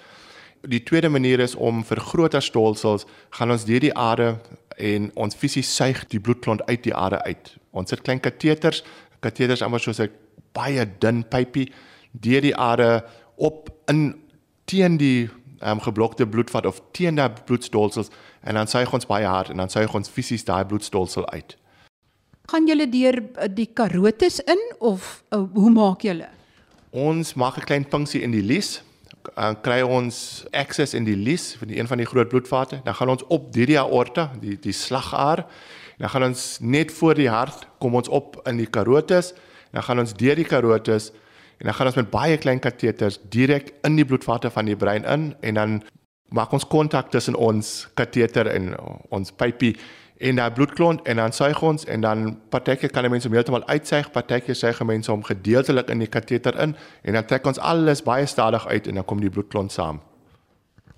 Die 0.63 0.83
tweede 0.83 1.09
manier 1.09 1.39
is 1.43 1.55
om 1.55 1.81
vir 1.83 1.99
groter 1.99 2.41
stolsels 2.41 3.03
gaan 3.35 3.51
ons 3.51 3.65
deur 3.67 3.83
die 3.83 3.93
are 3.99 4.37
en 4.79 5.09
ons 5.19 5.35
fisies 5.35 5.67
suig 5.75 6.05
die 6.07 6.21
bloedklont 6.23 6.63
uit 6.69 6.85
die 6.85 6.95
are 6.95 7.19
uit. 7.27 7.55
Ons 7.75 7.91
sit 7.91 8.01
klein 8.01 8.21
kateters, 8.23 8.79
kateters 9.19 9.61
amper 9.61 9.83
soos 9.83 9.99
'n 9.99 10.09
baie 10.53 10.85
dun 10.99 11.23
pypie 11.23 11.71
deur 12.11 12.41
die 12.41 12.55
are 12.55 13.03
op 13.35 13.69
in 13.89 14.15
teen 14.65 14.97
die 14.97 15.29
um, 15.61 15.79
geblokte 15.79 16.27
bloedvat 16.27 16.65
of 16.65 16.81
teen 16.91 17.15
daai 17.15 17.29
bloedstolsels 17.45 18.09
en 18.43 18.55
dan 18.55 18.67
suig 18.67 18.93
ons 18.93 19.05
baie 19.05 19.25
hard 19.25 19.49
en 19.49 19.57
dan 19.57 19.69
suig 19.69 19.93
ons 19.93 20.09
fisies 20.09 20.45
daai 20.45 20.63
bloedstolsel 20.65 21.27
uit. 21.29 21.57
Gaan 22.51 22.67
julle 22.67 22.89
deur 22.89 23.19
uh, 23.19 23.47
die 23.47 23.69
karotes 23.73 24.39
in 24.39 24.63
of 24.79 25.23
uh, 25.31 25.43
hoe 25.53 25.71
maak 25.71 26.01
julle? 26.07 26.29
Ons 26.91 27.33
maak 27.33 27.57
'n 27.57 27.65
klein 27.65 27.85
punksie 27.85 28.21
in 28.21 28.31
die 28.31 28.43
lies. 28.43 28.81
Dan 29.35 29.57
kry 29.63 29.81
ons 29.81 30.43
access 30.51 30.93
in 30.93 31.07
die 31.07 31.15
lies 31.15 31.53
van 31.59 31.71
die 31.71 31.79
een 31.79 31.87
van 31.87 32.01
die 32.01 32.07
groot 32.07 32.29
bloedvate. 32.29 32.81
Dan 32.83 32.95
gaan 32.95 33.09
ons 33.09 33.25
op 33.27 33.51
deur 33.53 33.69
die 33.69 33.79
aorta, 33.79 34.31
die 34.41 34.57
die 34.59 34.75
slagaar. 34.75 35.45
Dan 35.97 36.09
gaan 36.09 36.23
ons 36.23 36.57
net 36.61 36.91
voor 36.91 37.15
die 37.15 37.29
hart 37.29 37.67
kom 37.79 37.95
ons 37.95 38.09
op 38.09 38.39
in 38.49 38.59
die 38.59 38.69
karotes. 38.69 39.33
Dan 39.71 39.83
gaan 39.83 40.03
ons 40.03 40.13
deur 40.13 40.35
die 40.35 40.47
karotes 40.47 41.11
en 41.57 41.69
dan 41.69 41.73
gaan 41.73 41.87
ons 41.87 41.95
met 41.95 42.09
baie 42.11 42.37
klein 42.37 42.59
kateters 42.59 43.19
direk 43.31 43.73
in 43.87 43.95
die 43.95 44.05
bloedvate 44.05 44.49
van 44.51 44.67
die 44.67 44.75
brein 44.75 45.05
in 45.07 45.29
en 45.39 45.59
dan 45.59 45.75
maak 46.33 46.51
ons 46.51 46.65
kontak 46.67 47.11
tussen 47.13 47.37
ons 47.39 47.69
kateter 47.95 48.49
en 48.51 48.73
ons 49.13 49.31
pypie 49.31 49.75
en 50.17 50.35
daai 50.35 50.51
bloedklont 50.51 51.01
en 51.07 51.19
dan 51.19 51.33
suig 51.33 51.61
ons 51.61 51.85
en 51.85 52.01
dan 52.01 52.37
partyke 52.49 52.87
kan 52.87 53.09
mense 53.09 53.27
hom 53.27 53.35
heeltemal 53.35 53.65
uitsuig, 53.67 54.11
partyke 54.11 54.53
suig 54.53 54.81
mense 54.85 55.11
hom 55.11 55.23
gedeeltelik 55.23 55.89
in 55.89 55.99
die 55.99 56.07
kateter 56.07 56.59
in 56.61 56.75
en 57.03 57.13
dan 57.19 57.25
trek 57.25 57.45
ons 57.47 57.59
alles 57.59 58.03
baie 58.03 58.25
stadig 58.25 58.67
uit 58.67 58.87
en 58.87 59.01
dan 59.01 59.05
kom 59.05 59.21
die 59.21 59.29
bloedklont 59.33 59.71
saam. 59.71 60.01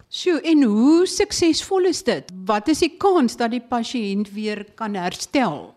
Sjoe, 0.10 0.38
en 0.46 0.62
hoe 0.64 1.08
suksesvol 1.10 1.90
is 1.90 2.04
dit? 2.04 2.30
Wat 2.46 2.68
is 2.72 2.84
die 2.86 2.94
kans 2.98 3.36
dat 3.38 3.52
die 3.52 3.64
pasiënt 3.64 4.30
weer 4.36 4.64
kan 4.76 4.96
herstel? 4.96 5.74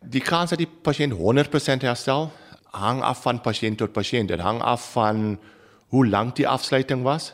Die 0.00 0.22
kans 0.22 0.54
dat 0.54 0.62
die 0.62 0.70
pasiënt 0.70 1.16
100% 1.18 1.84
herstel 1.84 2.30
hang 2.74 3.02
af 3.02 3.22
van 3.22 3.40
pasiënt 3.40 3.78
tot 3.78 3.92
pasiënt. 3.92 4.28
Dit 4.28 4.42
hang 4.42 4.60
af 4.62 4.92
van 4.92 5.38
hoe 5.94 6.06
lank 6.06 6.36
die 6.36 6.48
afsluiting 6.48 7.02
was, 7.02 7.32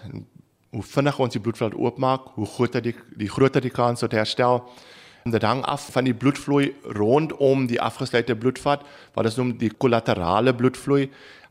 hoe 0.70 0.82
vinnig 0.82 1.18
ons 1.18 1.32
die 1.32 1.40
bloedveld 1.40 1.74
oopmaak, 1.74 2.32
hoe 2.36 2.46
groter 2.46 2.82
die 2.84 2.94
die 3.16 3.28
groter 3.28 3.60
die 3.60 3.72
kans 3.72 4.04
tot 4.04 4.12
herstel. 4.12 4.60
En 4.60 4.89
dit 5.24 5.42
hang 5.42 5.62
af 5.68 5.90
van 5.92 6.04
die 6.04 6.14
bloedvloei 6.14 6.70
rondom 6.96 7.66
die 7.66 7.80
afgesluitde 7.80 8.36
bloedvat, 8.36 8.86
wat 9.14 9.24
ons 9.24 9.36
noem 9.36 9.58
die 9.58 9.70
kollaterale 9.70 10.54
bloedvloei. 10.54 11.10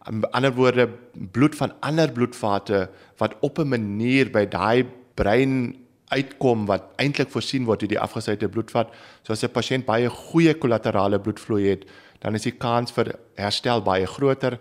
In 0.09 0.23
ander 0.31 0.53
woorde, 0.55 0.87
bloed 1.31 1.55
van 1.55 1.73
ander 1.85 2.11
bloedvate 2.11 2.89
wat 3.17 3.35
op 3.41 3.59
'n 3.59 3.69
manier 3.69 4.31
by 4.31 4.45
daai 4.45 4.85
brein 5.15 5.75
uitkom 6.07 6.65
wat 6.65 6.89
eintlik 6.97 7.29
voorsien 7.29 7.65
word 7.65 7.79
deur 7.79 7.89
die 7.89 7.99
afgesluitde 7.99 8.49
bloedvat. 8.49 8.89
So 9.23 9.33
as 9.33 9.43
'n 9.43 9.51
pasiënt 9.51 9.85
baie 9.85 10.09
goeie 10.09 10.53
kollaterale 10.53 11.19
bloedvloei 11.19 11.69
het, 11.69 11.85
dan 12.19 12.35
is 12.35 12.43
die 12.43 12.57
kans 12.57 12.91
vir 12.91 13.15
herstel 13.35 13.81
baie 13.81 14.05
groter. 14.05 14.59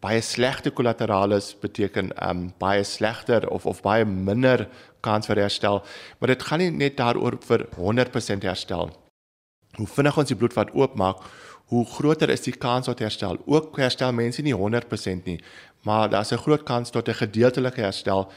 Baie 0.00 0.20
slegte 0.20 0.70
kollateralis 0.70 1.56
beteken 1.60 2.12
ehm 2.16 2.30
um, 2.30 2.52
baie 2.58 2.84
slegter 2.84 3.48
of 3.48 3.66
of 3.66 3.82
baie 3.82 4.04
minder 4.04 4.68
kans 5.08 5.30
vir 5.30 5.42
herstel, 5.46 5.82
maar 6.18 6.34
dit 6.34 6.46
gaan 6.50 6.64
nie 6.64 6.70
net 6.84 7.00
daaroor 7.00 7.40
vir 7.48 7.66
100% 7.80 8.48
herstel. 8.48 8.92
Hoe 9.78 9.90
vinnig 9.96 10.18
ons 10.20 10.32
die 10.32 10.38
bloedvat 10.38 10.72
oopmaak, 10.74 11.24
hoe 11.68 11.84
groter 11.84 12.32
is 12.32 12.46
die 12.46 12.56
kans 12.56 12.88
tot 12.88 13.02
herstel. 13.04 13.36
Ook 13.46 13.76
herstel 13.80 14.14
mense 14.16 14.42
nie 14.44 14.56
100% 14.56 15.28
nie, 15.28 15.38
maar 15.84 16.08
daar's 16.08 16.32
'n 16.32 16.44
groot 16.44 16.64
kans 16.64 16.90
tot 16.90 17.08
'n 17.08 17.20
gedeeltelike 17.24 17.80
herstel 17.80 18.30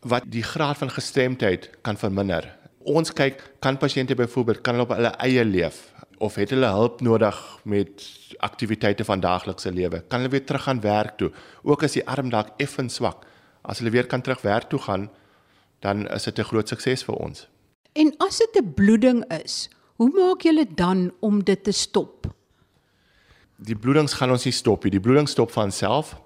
wat 0.00 0.22
die 0.28 0.42
graad 0.42 0.78
van 0.78 0.90
gestremdheid 0.90 1.70
kan 1.82 1.96
verminder. 1.96 2.54
Ons 2.84 3.12
kyk 3.12 3.42
kan 3.60 3.78
pasiënte 3.78 4.14
byvoorbeeld 4.14 4.60
kan 4.60 4.74
hulle 4.74 4.86
op 4.86 4.94
hulle 4.94 5.14
eie 5.18 5.44
leef 5.44 5.92
of 6.18 6.34
het 6.34 6.50
hulle 6.50 6.66
hulp 6.66 7.00
nodig 7.00 7.58
met 7.64 8.04
aktiwiteite 8.38 9.04
van 9.04 9.20
daaglikse 9.20 9.72
lewe? 9.72 10.00
Kan 10.08 10.20
hulle 10.20 10.30
weer 10.30 10.44
terug 10.44 10.62
gaan 10.62 10.80
werk 10.80 11.16
toe? 11.16 11.30
Ook 11.62 11.82
as 11.82 11.92
die 11.92 12.06
arm 12.06 12.30
dalk 12.30 12.48
effens 12.56 12.94
swak, 12.94 13.26
as 13.62 13.78
hulle 13.78 13.90
weer 13.90 14.06
kan 14.06 14.22
terug 14.22 14.40
werk 14.40 14.68
toe 14.68 14.78
gaan, 14.78 15.10
dan 15.80 16.08
is 16.08 16.24
dit 16.24 16.38
'n 16.38 16.42
groot 16.44 16.68
sukses 16.68 17.04
vir 17.04 17.14
ons. 17.14 17.48
En 17.92 18.14
as 18.18 18.38
dit 18.38 18.62
'n 18.62 18.74
bloeding 18.74 19.24
is, 19.44 19.68
hoe 19.96 20.10
maak 20.10 20.42
julle 20.42 20.66
dan 20.74 21.12
om 21.20 21.44
dit 21.44 21.64
te 21.64 21.72
stop? 21.72 22.26
Die 23.56 23.76
bloedings 23.76 24.12
gaan 24.12 24.30
ons 24.30 24.44
nie 24.44 24.52
stop 24.52 24.84
nie. 24.84 24.90
Die 24.90 25.00
bloeding 25.00 25.28
stop 25.28 25.50
van 25.50 25.72
self. 25.72 26.16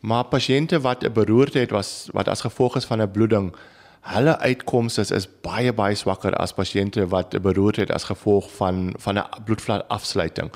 Maar 0.00 0.24
pasiënte 0.24 0.80
wat 0.80 1.04
'n 1.04 1.12
beroerte 1.12 1.58
het 1.58 1.70
was 1.70 2.08
wat 2.12 2.28
as 2.28 2.40
gevolg 2.40 2.76
is 2.76 2.84
van 2.84 3.02
'n 3.02 3.10
bloeding 3.10 3.54
hulle 4.00 4.38
uitkomste 4.38 5.00
is, 5.00 5.10
is 5.10 5.28
baie 5.42 5.72
baie 5.72 5.94
swakker 5.94 6.34
as 6.34 6.52
pasiënte 6.52 7.06
wat 7.08 7.34
'n 7.34 7.42
beroerte 7.42 7.80
het 7.80 7.90
as 7.90 8.04
gevolg 8.04 8.50
van 8.56 8.94
van 8.96 9.18
'n 9.18 9.44
bloedvat 9.44 9.88
afsluiting. 9.88 10.50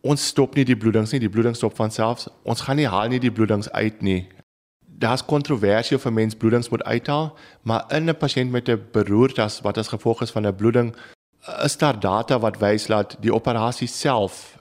Ons 0.00 0.26
stop 0.26 0.54
nie 0.54 0.64
die 0.64 0.76
bloedings 0.76 1.10
nie, 1.10 1.20
die 1.20 1.28
bloeding 1.28 1.56
stop 1.56 1.76
van 1.76 1.90
self. 1.90 2.26
Ons 2.42 2.60
gaan 2.60 2.76
nie 2.76 2.88
haal 2.88 3.08
nie 3.08 3.20
die 3.20 3.32
bloedings 3.32 3.70
uit 3.70 4.02
nie. 4.02 4.28
Daar's 4.98 5.24
kontroversie 5.24 5.96
of 5.96 6.04
'n 6.04 6.12
mens 6.12 6.34
bloedings 6.34 6.68
moet 6.68 6.84
uithaal, 6.84 7.36
maar 7.62 7.84
in 7.88 8.08
'n 8.08 8.16
pasiënt 8.16 8.50
met 8.50 8.68
'n 8.68 8.82
beroerte 8.92 9.42
as 9.42 9.60
wat 9.60 9.78
as 9.78 9.88
gevolg 9.88 10.22
is 10.22 10.30
van 10.30 10.46
'n 10.46 10.54
bloeding 10.54 10.94
is 11.62 11.76
daar 11.76 12.00
data 12.00 12.38
wat 12.38 12.58
wys 12.58 12.86
dat 12.86 13.16
die 13.20 13.34
operasie 13.34 13.88
self 13.88 14.58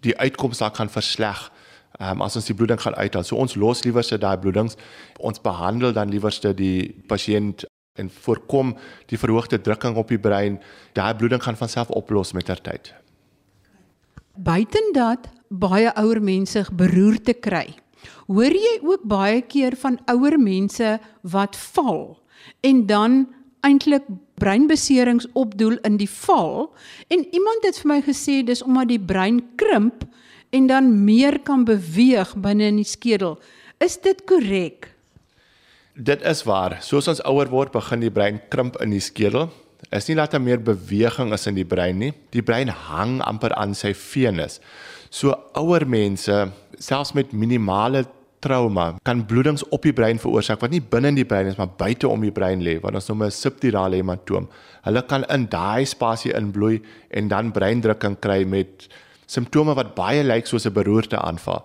die 0.00 0.16
uitkomste 0.18 0.70
kan 0.72 0.88
versleg 0.88 1.52
um, 2.00 2.22
as 2.24 2.36
ons 2.36 2.48
die 2.48 2.56
bloeding 2.56 2.80
gaan 2.80 2.94
uithaal. 2.94 3.24
So 3.24 3.36
ons 3.40 3.54
los 3.54 3.84
liewerste 3.84 4.18
daai 4.18 4.36
bloedings. 4.40 4.76
Ons 5.20 5.40
behandel 5.40 5.92
dan 5.96 6.12
liewerste 6.12 6.54
die 6.56 6.94
pasiënt 7.08 7.66
en 7.96 8.10
voorkom 8.12 8.74
die 9.10 9.18
verhoogde 9.18 9.60
drukking 9.60 9.96
op 9.96 10.12
die 10.12 10.20
brein. 10.20 10.60
Daai 10.96 11.14
bloeding 11.16 11.42
gaan 11.42 11.56
van 11.56 11.68
self 11.72 11.90
oplos 11.90 12.32
met 12.32 12.44
ter 12.44 12.60
tyd. 12.60 12.92
Buiten 14.36 14.92
dat 14.92 15.28
baie 15.48 15.92
ouer 15.96 16.20
mense 16.20 16.66
beroerte 16.72 17.32
kry. 17.32 17.76
Hoor 18.26 18.52
jy 18.54 18.76
ook 18.82 19.06
baie 19.08 19.42
keer 19.42 19.76
van 19.80 19.98
ouer 20.12 20.38
mense 20.40 20.96
wat 21.22 21.56
val 21.72 22.18
en 22.60 22.86
dan 22.86 23.26
eintlik 23.66 24.04
breinbeserings 24.36 25.26
opdoel 25.32 25.78
in 25.88 25.96
die 25.96 26.10
val 26.10 26.68
en 27.08 27.24
iemand 27.34 27.64
het 27.66 27.80
vir 27.82 27.90
my 27.94 28.00
gesê 28.04 28.42
dis 28.46 28.62
omdat 28.62 28.92
die 28.92 29.00
brein 29.00 29.40
krimp 29.56 30.04
en 30.54 30.66
dan 30.70 30.90
meer 31.04 31.40
kan 31.42 31.64
beweeg 31.66 32.34
binne 32.40 32.70
in 32.70 32.80
die 32.80 32.88
skedel. 32.88 33.36
Is 33.82 33.98
dit 34.00 34.22
korrek? 34.28 34.92
Dit 35.96 36.22
is 36.28 36.42
waar. 36.44 36.78
Soos 36.84 37.08
ons 37.08 37.22
ouer 37.28 37.48
word, 37.52 37.72
begin 37.74 38.04
die 38.04 38.12
brein 38.12 38.40
krimp 38.52 38.78
in 38.84 38.92
die 38.94 39.02
skedel. 39.02 39.48
Is 39.94 40.08
nie 40.08 40.16
dat 40.18 40.34
daar 40.34 40.42
meer 40.42 40.60
beweging 40.62 41.32
is 41.36 41.46
in 41.48 41.56
die 41.58 41.66
brein 41.68 41.98
nie. 42.00 42.12
Die 42.34 42.44
brein 42.44 42.68
hang 42.68 43.18
amper 43.24 43.54
aan 43.56 43.74
sy 43.76 43.92
venus. 43.96 44.60
So 45.10 45.34
ouer 45.54 45.86
mense, 45.86 46.34
selfs 46.78 47.12
met 47.14 47.32
minimale 47.32 48.04
trauma, 48.40 48.94
kan 49.06 49.24
bloedings 49.26 49.64
op 49.74 49.86
die 49.86 49.94
brein 49.96 50.20
veroorsaak 50.22 50.60
wat 50.62 50.74
nie 50.74 50.82
binne 50.82 51.12
in 51.12 51.18
die 51.18 51.26
brein 51.28 51.48
is, 51.50 51.58
maar 51.58 51.72
buite 51.78 52.08
om 52.08 52.22
die 52.22 52.34
brein 52.34 52.62
lê, 52.64 52.76
wat 52.82 52.94
ons 52.94 53.08
noem 53.08 53.26
'n 53.26 53.30
subdurale 53.30 53.96
hematoom. 53.96 54.48
Hulle 54.84 55.02
kan 55.02 55.24
in 55.30 55.46
daai 55.46 55.84
spasie 55.86 56.32
inbloei 56.32 56.82
en 57.10 57.28
dan 57.28 57.52
breindrukking 57.52 58.20
kry 58.20 58.44
met 58.44 58.88
simptome 59.26 59.74
wat 59.74 59.94
baie 59.94 60.22
lyk 60.22 60.46
soos 60.46 60.66
'n 60.66 60.72
beroerte 60.72 61.18
aanval. 61.18 61.64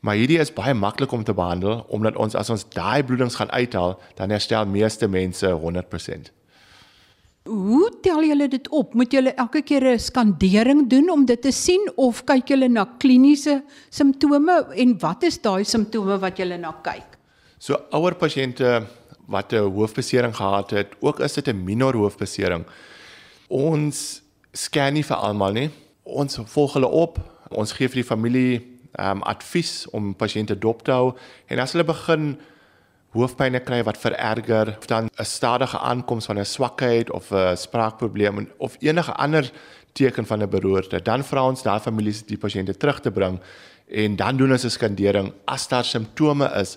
Maar 0.00 0.14
hierdie 0.14 0.38
is 0.38 0.52
baie 0.52 0.74
maklik 0.74 1.12
om 1.12 1.24
te 1.24 1.34
behandel 1.34 1.84
omdat 1.88 2.16
ons 2.16 2.34
as 2.34 2.50
ons 2.50 2.64
daai 2.64 3.02
bloedings 3.02 3.34
gaan 3.34 3.50
uithaal, 3.50 3.98
dan 4.14 4.30
herstel 4.30 4.66
meeste 4.66 5.08
mense 5.08 5.46
100%. 5.46 6.37
Hoe 7.48 7.88
tel 8.04 8.26
julle 8.28 8.48
dit 8.48 8.68
op? 8.68 8.94
Moet 8.94 9.12
julle 9.12 9.32
elke 9.40 9.62
keer 9.62 9.84
'n 9.94 9.98
skandering 9.98 10.88
doen 10.90 11.10
om 11.10 11.24
dit 11.24 11.40
te 11.42 11.50
sien 11.50 11.90
of 11.96 12.24
kyk 12.24 12.48
julle 12.48 12.68
na 12.68 12.84
kliniese 12.98 13.62
simptome 13.90 14.66
en 14.76 14.98
wat 14.98 15.22
is 15.22 15.40
daai 15.40 15.64
simptome 15.64 16.18
wat 16.18 16.36
julle 16.36 16.58
na 16.58 16.72
kyk? 16.82 17.16
So 17.58 17.74
ouer 17.90 18.14
pasiënte 18.14 18.86
wat 19.26 19.52
'n 19.52 19.72
hoofbesering 19.72 20.36
gehad 20.36 20.70
het, 20.70 20.88
ook 21.00 21.20
is 21.20 21.32
dit 21.32 21.48
'n 21.48 21.64
minor 21.64 21.94
hoofbesering. 21.94 22.64
Ons 23.48 24.22
scan 24.52 24.92
nie 24.92 25.04
vir 25.04 25.16
almal 25.16 25.52
nie. 25.52 25.70
Ons 26.02 26.38
volg 26.44 26.72
hulle 26.72 26.88
op. 26.88 27.18
Ons 27.50 27.72
gee 27.72 27.88
vir 27.88 28.02
die 28.02 28.10
familie 28.14 28.78
ehm 28.92 29.16
um, 29.16 29.22
advies 29.22 29.86
om 29.90 30.14
pasiënte 30.14 30.58
dop 30.58 30.82
te 30.82 30.90
hou 30.90 31.12
en 31.46 31.58
as 31.58 31.72
hulle 31.72 31.84
begin 31.84 32.38
hoofpynne 33.18 33.60
kry 33.60 33.82
wat 33.86 33.98
vererger 33.98 34.74
of 34.78 34.86
dan 34.86 35.08
'n 35.08 35.24
stadige 35.24 35.78
aankoms 35.78 36.26
van 36.26 36.38
'n 36.38 36.44
swakheid 36.44 37.10
of 37.10 37.30
'n 37.30 37.56
spraakprobleem 37.56 38.48
of 38.58 38.76
enige 38.80 39.12
ander 39.12 39.50
teken 39.92 40.26
van 40.26 40.42
'n 40.42 40.48
beroerte, 40.48 41.02
dan 41.02 41.24
vra 41.24 41.46
ons 41.46 41.62
daai 41.62 41.80
families 41.80 42.22
die 42.22 42.38
pasiënte 42.38 42.76
terug 42.76 43.00
te 43.00 43.10
bring 43.10 43.40
en 43.86 44.16
dan 44.16 44.36
doen 44.36 44.52
ons 44.52 44.64
'n 44.64 44.70
skandering 44.70 45.32
as 45.44 45.68
daar 45.68 45.84
simptome 45.84 46.50
is 46.60 46.76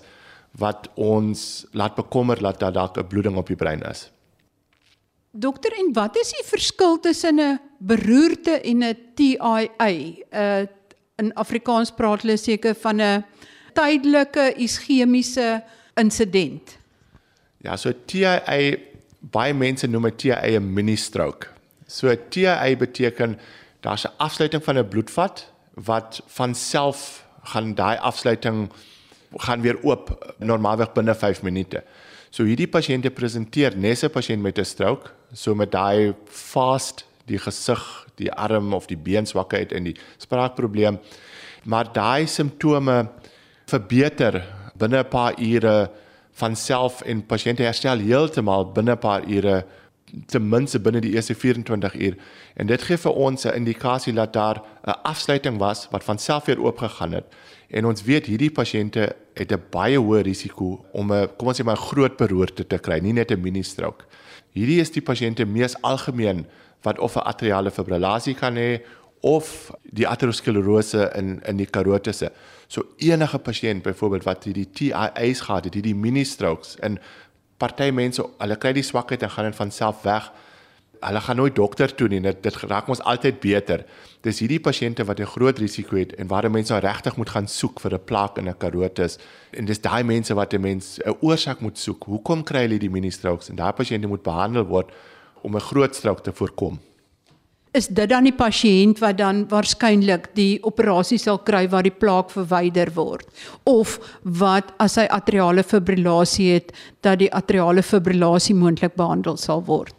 wat 0.50 0.88
ons 0.94 1.66
laat 1.72 1.94
bekommer 1.94 2.38
dat 2.38 2.60
daar 2.60 2.90
'n 2.96 3.06
bloeding 3.06 3.36
op 3.36 3.46
die 3.46 3.56
brein 3.56 3.82
is. 3.82 4.10
Dokter, 5.30 5.72
en 5.72 5.92
wat 5.92 6.16
is 6.16 6.30
die 6.30 6.44
verskil 6.44 7.00
tussen 7.00 7.40
'n 7.40 7.60
beroerte 7.78 8.60
en 8.60 8.82
'n 8.82 8.96
TIA? 9.14 9.68
'n 9.78 10.68
In 11.16 11.34
Afrikaans 11.34 11.90
praat 11.90 12.22
hulle 12.22 12.36
seker 12.36 12.74
van 12.74 13.00
'n 13.00 13.24
tydelike 13.74 14.54
ischemiese 14.56 15.62
insident. 15.94 16.78
Ja, 17.62 17.76
so 17.76 17.92
TIA 17.92 18.76
baie 19.32 19.54
mense 19.54 19.86
noem 19.86 20.10
dit 20.10 20.18
TIA 20.18 20.58
'n 20.58 20.74
mini 20.74 20.96
stroke. 20.96 21.48
So 21.86 22.14
TIA 22.14 22.76
beteken 22.76 23.38
daar's 23.80 24.04
'n 24.04 24.14
afsluiting 24.18 24.64
van 24.64 24.78
'n 24.78 24.88
bloedvat 24.88 25.46
wat 25.74 26.22
van 26.26 26.54
self 26.54 27.26
gaan 27.42 27.74
daai 27.74 27.98
afsluiting 27.98 28.70
gaan 29.36 29.60
weer 29.60 29.78
oop 29.82 30.34
normaalweg 30.38 30.92
binne 30.92 31.14
5 31.14 31.42
minute. 31.42 31.82
So 32.30 32.44
hierdie 32.44 32.68
pasiënte 32.68 33.10
presenteer 33.10 33.76
nes 33.76 34.02
'n 34.02 34.10
pasiënt 34.10 34.42
met 34.42 34.58
'n 34.58 34.64
stroke, 34.64 35.10
so 35.32 35.54
met 35.54 35.70
daai 35.72 36.14
fast 36.26 37.04
die 37.26 37.38
gesig, 37.38 38.06
die 38.16 38.32
arm 38.32 38.72
of 38.74 38.86
die 38.86 38.96
been 38.96 39.26
swakheid 39.26 39.72
en 39.72 39.84
die 39.84 39.96
spraakprobleem. 40.18 40.98
Maar 41.64 41.92
daai 41.92 42.26
simptome 42.26 43.08
verbeter 43.66 44.42
binne 44.82 45.02
'n 45.02 45.08
paar 45.08 45.38
ure 45.38 45.90
van 46.40 46.56
self 46.56 47.02
en 47.02 47.26
pasiënte 47.26 47.62
herstel 47.62 47.98
heeltemal 47.98 48.72
binne 48.72 48.92
'n 48.92 48.98
paar 48.98 49.22
ure 49.28 49.64
ten 50.26 50.48
minste 50.48 50.78
binne 50.78 51.00
die 51.00 51.14
eerste 51.14 51.34
24 51.34 51.94
uur. 51.94 52.16
En 52.56 52.66
dit 52.66 52.82
gee 52.82 52.96
vir 52.96 53.12
ons 53.12 53.46
'n 53.46 53.54
indikasie 53.54 54.12
dat 54.12 54.32
daar 54.32 54.62
'n 54.84 55.00
afsluiting 55.02 55.58
was 55.58 55.88
wat 55.90 56.04
van 56.04 56.18
self 56.18 56.44
weer 56.44 56.60
oopgegaan 56.60 57.12
het. 57.12 57.24
En 57.70 57.86
ons 57.86 58.02
weet 58.02 58.26
hierdie 58.26 58.50
pasiënte 58.50 59.12
het 59.34 59.52
'n 59.52 59.62
baie 59.70 59.98
hoë 59.98 60.22
risiko 60.22 60.84
om 60.92 61.12
'n 61.12 61.28
kom 61.36 61.48
ons 61.48 61.60
sê 61.60 61.64
maar 61.64 61.76
groot 61.76 62.16
beroerte 62.16 62.66
te 62.66 62.78
kry 62.78 62.98
nie 62.98 63.12
net 63.12 63.30
'n 63.30 63.40
mini 63.40 63.62
stroke 63.62 64.04
hierdie 64.56 64.80
is 64.82 64.92
die 64.92 65.04
pasiënte 65.04 65.46
mees 65.48 65.76
algemeen 65.82 66.44
wat 66.84 66.98
of 66.98 67.16
'n 67.16 67.26
atriale 67.32 67.70
fibrillasie 67.70 68.34
kan 68.34 68.56
hê 68.56 68.80
of 69.20 69.70
die 69.82 70.06
aterosklerose 70.08 71.10
in 71.16 71.40
in 71.46 71.56
die 71.56 71.66
karotese 71.66 72.32
so 72.72 72.86
enige 72.96 73.38
pasiënt 73.38 73.84
byvoorbeeld 73.84 74.24
wat 74.24 74.46
hierdie 74.48 74.68
TIA's 74.72 75.42
gehad 75.44 75.68
het 75.68 75.74
hierdie 75.76 75.96
mini 75.98 76.24
strokes 76.24 76.78
en 76.80 76.96
party 77.60 77.90
mense, 77.94 78.24
hulle 78.40 78.56
kry 78.58 78.72
die 78.74 78.86
swakheid 78.86 79.22
en 79.26 79.32
gaan 79.34 79.50
dit 79.50 79.58
van 79.58 79.70
self 79.70 80.02
weg. 80.06 80.30
Hulle 81.02 81.20
gaan 81.20 81.38
nooit 81.38 81.54
dokter 81.58 81.92
toe 81.98 82.08
nie. 82.10 82.20
Dit 82.22 82.40
dit 82.42 82.58
raak 82.70 82.88
ons 82.90 83.02
altyd 83.12 83.40
beter. 83.42 83.84
Dis 84.26 84.40
hierdie 84.42 84.60
pasiënte 84.62 85.04
wat 85.06 85.20
'n 85.20 85.32
groot 85.34 85.58
risiko 85.58 85.96
het 85.96 86.14
en 86.14 86.26
waar 86.28 86.50
mense 86.50 86.72
nou 86.72 86.80
regtig 86.82 87.16
moet 87.16 87.30
gaan 87.30 87.48
soek 87.48 87.80
vir 87.80 87.94
'n 87.94 88.04
plaak 88.04 88.38
in 88.38 88.48
'n 88.48 88.56
karotis. 88.58 89.18
En 89.52 89.64
dis 89.64 89.80
daai 89.80 90.02
mense 90.04 90.34
wat 90.34 90.54
'n 90.54 90.60
mens 90.60 90.98
'n 91.04 91.16
oorsaak 91.20 91.60
moet 91.60 91.78
soek. 91.78 92.04
Hoekom 92.04 92.42
kry 92.42 92.60
hulle 92.60 92.78
die 92.78 92.90
mini 92.90 93.10
strokes? 93.10 93.50
En 93.50 93.56
daai 93.56 93.72
pasiënte 93.72 94.08
moet 94.08 94.22
behandel 94.22 94.64
word 94.64 94.90
om 95.42 95.54
'n 95.56 95.60
groot 95.60 95.94
strook 95.94 96.22
te 96.22 96.32
voorkom 96.32 96.80
is 97.72 97.88
dit 97.88 98.08
dan 98.08 98.26
die 98.28 98.34
pasiënt 98.36 99.00
wat 99.00 99.16
dan 99.18 99.46
waarskynlik 99.48 100.28
die 100.36 100.60
operasie 100.68 101.18
sal 101.20 101.40
kry 101.46 101.64
waar 101.72 101.86
die 101.86 101.94
plaak 101.94 102.30
verwyder 102.34 102.92
word 102.96 103.24
of 103.68 103.96
wat 104.22 104.74
as 104.82 104.98
hy 105.00 105.06
atriale 105.08 105.64
fibrillasie 105.64 106.50
het 106.52 106.72
dat 107.00 107.22
die 107.22 107.30
atriale 107.32 107.82
fibrillasie 107.82 108.54
moontlik 108.54 108.96
behandel 108.96 109.40
sal 109.40 109.64
word. 109.64 109.94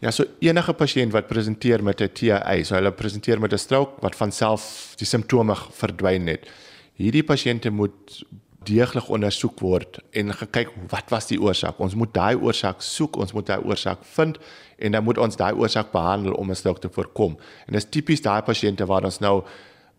Ja, 0.00 0.12
so 0.14 0.24
enige 0.40 0.72
pasiënt 0.78 1.12
wat 1.12 1.28
presenteer 1.28 1.82
met 1.82 2.00
'n 2.00 2.08
TIA, 2.14 2.64
so 2.64 2.74
hulle 2.74 2.92
presenteer 2.92 3.40
met 3.40 3.52
'n 3.52 3.58
strook 3.58 4.00
wat 4.00 4.16
van 4.16 4.32
self 4.32 4.94
die 4.96 5.06
simptome 5.06 5.54
verdwyn 5.54 6.26
het. 6.28 6.46
Hierdie 6.94 7.24
pasiënte 7.24 7.70
moet 7.70 8.22
deeglik 8.68 9.08
ondersoek 9.08 9.60
word 9.64 10.00
en 10.12 10.34
gekyk 10.36 10.74
wat 10.92 11.10
was 11.12 11.30
die 11.30 11.40
oorsaak. 11.40 11.80
Ons 11.80 11.96
moet 11.98 12.12
daai 12.14 12.36
oorsaak 12.36 12.84
soek, 12.84 13.16
ons 13.16 13.32
moet 13.36 13.48
daai 13.48 13.64
oorsaak 13.64 14.04
vind 14.16 14.38
en 14.78 14.94
dan 14.94 15.04
moet 15.04 15.18
ons 15.18 15.40
daai 15.40 15.54
oorsaak 15.56 15.90
behandel 15.94 16.36
om 16.38 16.54
strook 16.54 16.82
te 16.84 16.92
voorkom. 16.92 17.38
En 17.66 17.78
dis 17.78 17.88
tipies 17.88 18.22
daai 18.24 18.42
pasiënte 18.46 18.86
waar 18.88 19.08
ons 19.08 19.20
nou 19.24 19.42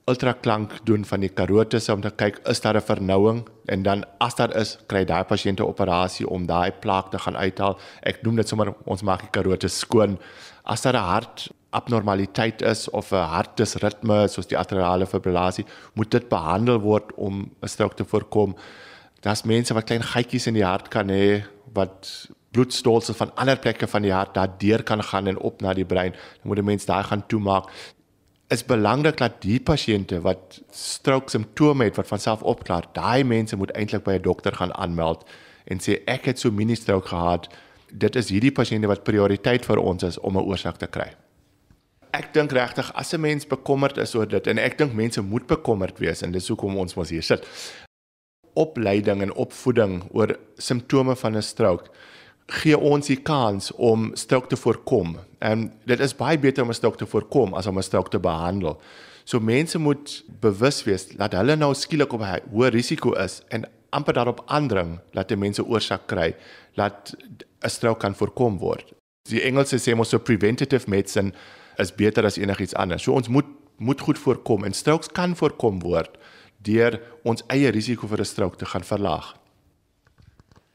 ultraklank 0.10 0.80
doen 0.90 1.04
van 1.06 1.22
die 1.22 1.30
karotis 1.30 1.90
om 1.94 2.02
te 2.02 2.10
kyk 2.22 2.40
is 2.50 2.62
daar 2.62 2.78
'n 2.78 2.88
vernouing 2.90 3.40
en 3.66 3.84
dan 3.84 4.06
as 4.20 4.36
daar 4.36 4.56
is, 4.56 4.78
kry 4.88 5.04
daai 5.06 5.24
pasiënte 5.24 5.66
operasie 5.66 6.28
om 6.30 6.46
daai 6.46 6.72
plaak 6.72 7.12
te 7.12 7.20
gaan 7.20 7.38
uithaal. 7.38 7.78
Ek 8.02 8.24
noem 8.24 8.36
dit 8.36 8.48
sommer 8.48 8.74
ons 8.86 9.02
maak 9.02 9.22
die 9.22 9.32
karotis 9.32 9.80
skoon. 9.80 10.18
As 10.64 10.82
daar 10.82 10.96
'n 10.96 11.10
hart 11.14 11.50
abnormaliteit 11.70 12.62
is 12.62 12.90
of 12.90 13.12
'n 13.12 13.30
hartdisritme 13.36 14.28
soos 14.28 14.48
die 14.48 14.58
atriale 14.58 15.06
fibrillasie, 15.06 15.66
moet 15.94 16.12
dit 16.12 16.30
behandel 16.30 16.80
word 16.80 17.14
om 17.16 17.52
'n 17.62 17.68
strook 17.68 17.96
te 17.96 18.06
voorkom. 18.06 18.56
Daar's 19.22 19.44
mense 19.44 19.74
wat 19.74 19.84
klein 19.84 20.04
gaatjies 20.04 20.48
in 20.48 20.54
die 20.54 20.66
hart 20.66 20.88
kan 20.88 21.10
hê 21.10 21.44
wat 21.74 22.28
bloedstolsels 22.52 23.18
van 23.18 23.32
ander 23.36 23.58
plekke 23.58 23.88
van 23.88 24.02
die 24.02 24.14
hart 24.14 24.34
daardeur 24.34 24.84
kan 24.84 25.04
gaan 25.04 25.28
en 25.28 25.38
op 25.38 25.62
na 25.62 25.74
die 25.74 25.86
brein. 25.86 26.12
Dan 26.12 26.48
moet 26.48 26.60
'n 26.60 26.66
mens 26.66 26.86
daai 26.86 27.04
gaan 27.04 27.28
toemaak. 27.28 27.70
Is 28.48 28.66
belangrik 28.66 29.18
dat 29.18 29.42
die 29.42 29.60
pasiënte 29.60 30.22
wat 30.22 30.62
stroke 30.72 31.30
simptome 31.30 31.84
het 31.84 31.96
wat 31.96 32.08
van 32.08 32.20
self 32.20 32.42
opklaar, 32.42 32.84
daai 32.94 33.24
mense 33.24 33.56
moet 33.56 33.72
eintlik 33.72 34.04
by 34.04 34.12
'n 34.14 34.22
dokter 34.22 34.56
gaan 34.56 34.74
aanmeld 34.74 35.24
en 35.66 35.78
sê 35.78 36.02
ek 36.06 36.26
het 36.26 36.40
so 36.40 36.52
mini 36.52 36.76
stroke 36.76 37.08
gehad. 37.08 37.48
Dit 37.92 38.16
is 38.16 38.30
hierdie 38.30 38.52
pasiënte 38.52 38.88
wat 38.88 39.04
prioriteit 39.04 39.66
vir 39.66 39.78
ons 39.78 40.04
is 40.04 40.20
om 40.20 40.38
'n 40.38 40.44
oorsaak 40.44 40.78
te 40.78 40.88
kry 40.88 41.16
ek 42.12 42.34
dink 42.34 42.52
regtig 42.52 42.92
as 42.94 43.14
'n 43.14 43.22
mens 43.22 43.46
bekommerd 43.48 43.98
is 43.98 44.16
oor 44.16 44.28
dit 44.28 44.48
en 44.48 44.58
ek 44.58 44.78
dink 44.78 44.94
mense 44.94 45.22
moet 45.22 45.48
bekommerd 45.48 46.00
wees 46.00 46.22
en 46.22 46.32
dis 46.32 46.48
hoekom 46.48 46.78
ons 46.78 46.96
mos 46.96 47.10
hier 47.10 47.24
sit. 47.24 47.46
Opleiding 48.54 49.22
en 49.22 49.34
opvoeding 49.34 50.04
oor 50.12 50.38
simptome 50.58 51.16
van 51.16 51.36
'n 51.36 51.42
strook 51.42 51.90
gee 52.50 52.78
ons 52.78 53.08
die 53.08 53.22
kans 53.22 53.72
om 53.72 54.12
strook 54.18 54.50
te 54.50 54.58
voorkom. 54.58 55.18
En 55.40 55.72
dit 55.86 56.00
is 56.00 56.16
baie 56.16 56.40
beter 56.40 56.64
om 56.64 56.70
'n 56.70 56.74
strook 56.74 56.98
te 56.98 57.06
voorkom 57.06 57.54
as 57.54 57.68
om 57.68 57.78
'n 57.78 57.84
strook 57.84 58.10
te 58.10 58.20
behandel. 58.20 58.82
So 59.24 59.40
mense 59.40 59.78
moet 59.78 60.24
bewus 60.40 60.84
wees 60.84 61.08
dat 61.08 61.34
hulle 61.34 61.56
nou 61.56 61.74
skielik 61.74 62.14
op 62.14 62.22
'n 62.22 62.42
hoë 62.52 62.70
risiko 62.70 63.14
is 63.14 63.42
en 63.50 63.66
amper 63.90 64.14
daarop 64.14 64.44
aandring 64.46 65.00
dat 65.14 65.36
mense 65.38 65.66
oorsak 65.66 66.08
kry 66.08 66.36
dat 66.76 67.16
'n 67.64 67.70
strook 67.70 68.00
kan 68.00 68.16
voorkom 68.16 68.58
word. 68.58 68.94
Die 69.30 69.42
Engelse 69.42 69.78
sê 69.78 69.96
mos 69.96 70.10
so 70.10 70.18
preventative 70.18 70.90
medicine 70.90 71.34
is 71.80 71.96
beter 71.96 72.26
as 72.26 72.38
enigiets 72.38 72.76
anders. 72.76 73.04
So 73.04 73.14
ons 73.14 73.28
moet 73.28 73.46
moet 73.80 74.02
goed 74.04 74.20
voorkom 74.20 74.66
en 74.68 74.74
strokes 74.76 75.08
kan 75.16 75.36
voorkom 75.40 75.80
word 75.80 76.18
deur 76.68 76.98
ons 77.24 77.44
eie 77.48 77.72
risiko 77.72 78.08
vir 78.08 78.20
'n 78.20 78.26
stroke 78.26 78.58
te 78.58 78.66
gaan 78.66 78.84
verlaag. 78.84 79.36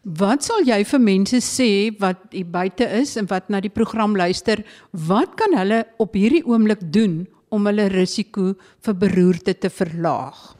Wat 0.04 0.44
sal 0.44 0.64
jy 0.64 0.84
vir 0.84 1.00
mense 1.00 1.38
sê 1.40 1.98
wat 2.00 2.16
hier 2.30 2.44
buite 2.44 2.84
is 2.84 3.16
en 3.16 3.26
wat 3.26 3.48
na 3.48 3.60
die 3.60 3.72
program 3.72 4.16
luister, 4.16 4.64
wat 4.92 5.36
kan 5.36 5.56
hulle 5.56 5.84
op 5.98 6.14
hierdie 6.14 6.44
oomblik 6.44 6.92
doen 6.92 7.26
om 7.48 7.66
hulle 7.66 7.88
risiko 7.88 8.54
vir 8.84 8.94
beroerte 8.94 9.54
te 9.58 9.70
verlaag? 9.70 10.56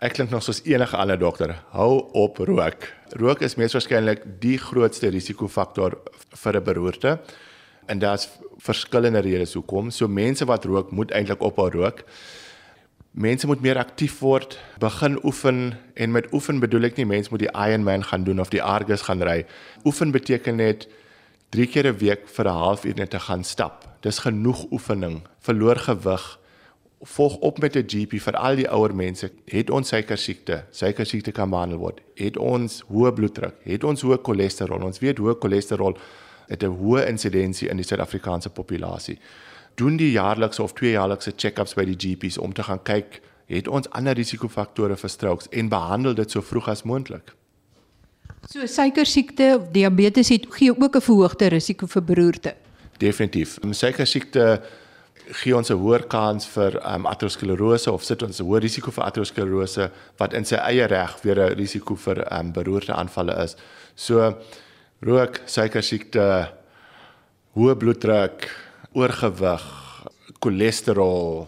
Ek 0.00 0.14
klink 0.16 0.30
nog 0.30 0.42
soos 0.42 0.62
enige 0.64 0.96
ander 0.96 1.18
dokter. 1.18 1.54
Hou 1.70 2.10
op 2.12 2.38
rook. 2.38 2.88
Rook 3.20 3.42
is 3.42 3.54
mees 3.54 3.74
waarskynlik 3.76 4.24
die 4.40 4.56
grootste 4.58 5.10
risikofaktor 5.12 5.98
vir 6.34 6.56
'n 6.56 6.64
beroerte 6.64 7.20
en 7.86 7.98
daar's 7.98 8.28
verskillende 8.60 9.22
redes 9.24 9.54
hoekom. 9.56 9.90
So 9.90 10.08
mense 10.08 10.44
wat 10.44 10.64
rook 10.68 10.90
moet 10.90 11.10
eintlik 11.16 11.42
ophou 11.42 11.70
rook. 11.72 12.04
Mense 13.10 13.46
moet 13.50 13.62
meer 13.64 13.78
aktief 13.80 14.20
word, 14.22 14.54
begin 14.78 15.18
oefen 15.26 15.72
en 15.94 16.12
met 16.14 16.28
oefen 16.32 16.60
bedoel 16.62 16.92
ek 16.92 17.00
nie 17.00 17.08
mense 17.10 17.32
moet 17.32 17.42
die 17.42 17.50
Ironman 17.50 18.04
gaan 18.06 18.24
doen 18.24 18.38
of 18.40 18.52
die 18.52 18.62
Argus 18.62 19.02
gaan 19.08 19.24
ry. 19.26 19.42
Oefen 19.84 20.14
beteken 20.14 20.60
net 20.62 20.86
3 21.50 21.66
keer 21.66 21.86
'n 21.90 21.98
week 21.98 22.28
vir 22.28 22.46
'n 22.46 22.60
halfuur 22.62 22.94
net 22.96 23.10
te 23.10 23.18
gaan 23.18 23.44
stap. 23.44 23.88
Dis 24.00 24.18
genoeg 24.18 24.70
oefening. 24.70 25.22
Verloor 25.40 25.76
gewig. 25.76 26.38
Volg 27.02 27.36
op 27.36 27.58
met 27.58 27.76
'n 27.76 27.88
GP 27.88 28.20
vir 28.20 28.36
al 28.36 28.56
die 28.56 28.68
ouer 28.70 28.94
mense. 28.94 29.30
Het 29.46 29.70
ons 29.70 29.88
suiker 29.88 30.18
siekte? 30.18 30.64
Suiker 30.70 31.06
siekte 31.06 31.32
kan 31.32 31.50
behandel 31.50 31.78
word. 31.78 32.00
Het 32.14 32.36
ons 32.36 32.82
hoë 32.88 33.12
bloeddruk? 33.12 33.54
Het 33.64 33.84
ons 33.84 34.02
hoë 34.02 34.22
cholesterol? 34.22 34.82
Ons 34.82 34.98
weet 34.98 35.18
hoë 35.18 35.38
cholesterol 35.40 35.96
het 36.50 36.62
'n 36.62 36.76
hoë 36.82 37.06
insidensie 37.06 37.68
in 37.68 37.76
die 37.76 37.86
Suid-Afrikaanse 37.86 38.50
populasie. 38.50 39.18
Doen 39.74 39.96
die 39.96 40.10
jaarlikse 40.10 40.62
of 40.62 40.72
tweejaarlikse 40.72 41.32
check-ups 41.36 41.74
by 41.74 41.84
die 41.84 41.96
GP's 41.96 42.38
om 42.38 42.52
te 42.52 42.62
gaan 42.62 42.82
kyk 42.82 43.20
het 43.46 43.68
ons 43.68 43.88
ander 43.90 44.14
risikofaktore 44.14 44.96
vir 44.96 45.10
strokes 45.10 45.48
en 45.50 45.68
behandel 45.68 46.14
dit 46.14 46.30
so 46.30 46.42
vroeg 46.42 46.68
as 46.68 46.82
moontlik. 46.82 47.34
So 48.48 48.66
suikersiekte 48.66 49.56
of 49.58 49.70
diabetes 49.74 50.28
het 50.28 50.46
gee 50.50 50.70
ook 50.70 50.96
'n 50.96 51.00
verhoogde 51.00 51.46
risiko 51.46 51.86
vir 51.86 52.02
beroerte. 52.02 52.54
Definitief. 52.98 53.58
Suikersiekte 53.70 54.62
gee 55.42 55.56
ons 55.56 55.70
'n 55.70 55.76
hoër 55.76 56.06
kans 56.06 56.46
vir 56.46 56.94
um, 56.94 57.06
aterosklerose 57.06 57.92
of 57.92 58.02
sit 58.02 58.22
ons 58.22 58.40
'n 58.40 58.44
hoër 58.44 58.60
risiko 58.60 58.90
vir 58.90 59.04
aterosklerose 59.04 59.90
wat 60.16 60.32
in 60.32 60.44
sy 60.44 60.56
eie 60.56 60.86
reg 60.86 61.22
weer 61.22 61.38
'n 61.38 61.56
risiko 61.56 61.94
vir 61.94 62.32
um, 62.32 62.52
beroerte 62.52 62.92
aanvalle 62.92 63.42
is. 63.44 63.56
So 63.94 64.36
rook, 65.00 65.38
suikersiekte, 65.48 66.24
hoë 67.56 67.76
bloeddruk, 67.80 68.44
oorgewig, 68.92 69.64
cholesterol, 70.44 71.46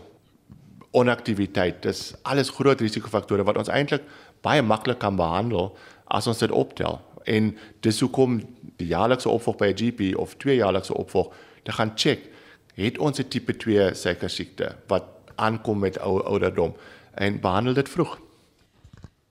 onaktiwiteit, 0.97 1.83
dis 1.85 2.01
alles 2.29 2.53
groot 2.53 2.81
risikofaktore 2.81 3.45
wat 3.45 3.61
ons 3.61 3.71
eintlik 3.73 4.05
baie 4.45 4.65
maklik 4.65 5.01
kan 5.05 5.17
behandel 5.21 5.71
as 6.13 6.29
ons 6.29 6.41
dit 6.41 6.53
optel. 6.53 6.99
En 7.29 7.53
dis 7.85 8.01
hoekom 8.01 8.41
die 8.81 8.89
jaarlikse 8.91 9.29
opvolg 9.29 9.61
by 9.61 9.69
'n 9.71 9.77
GP 9.77 10.17
of 10.17 10.35
twee 10.37 10.57
jaarlikse 10.57 10.95
opvolg 10.95 11.33
te 11.63 11.73
gaan 11.73 11.93
check 11.95 12.29
het 12.75 12.99
ons 12.99 13.21
'n 13.21 13.29
tipe 13.29 13.53
2 13.53 13.95
suikersiekte 13.95 14.77
wat 14.89 15.05
aankom 15.37 15.79
met 15.79 15.99
ou 16.01 16.23
ouderdom 16.23 16.75
en 17.15 17.41
behandel 17.41 17.75
dit 17.75 17.89
vroeg. 17.89 18.19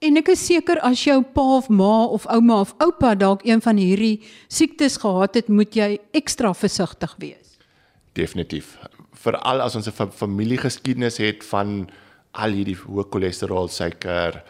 En 0.02 0.18
ek 0.18 0.32
is 0.32 0.40
seker 0.42 0.80
as 0.82 1.04
jou 1.06 1.20
pa 1.22 1.42
of 1.60 1.68
ma 1.70 1.90
of 2.10 2.24
ouma 2.34 2.56
of 2.64 2.72
oupa 2.82 3.12
dalk 3.14 3.44
een 3.46 3.60
van 3.62 3.78
hierdie 3.78 4.16
siektes 4.50 4.96
gehad 4.98 5.36
het, 5.38 5.48
moet 5.48 5.76
jy 5.78 6.00
ekstra 6.18 6.50
versigtig 6.58 7.12
wees. 7.22 7.52
Definitief. 8.18 8.74
Veral 9.22 9.62
as 9.62 9.76
ons 9.78 9.86
'n 9.86 10.10
familiegeskiedenis 10.10 11.18
het 11.18 11.44
van 11.44 11.86
al 12.34 12.50
hierdie 12.50 12.74
hoë 12.74 13.04
cholesterol, 13.12 13.68
suiker, 13.68 14.42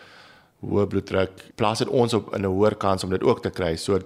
hoë 0.63 0.87
bloeddruk, 0.87 1.55
plaas 1.57 1.79
dit 1.79 1.89
ons 1.89 2.15
op 2.15 2.35
in 2.35 2.43
'n 2.43 2.49
hoër 2.49 2.77
kans 2.77 3.05
om 3.05 3.11
dit 3.11 3.23
ook 3.23 3.43
te 3.43 3.51
kry. 3.51 3.77
So 3.77 4.01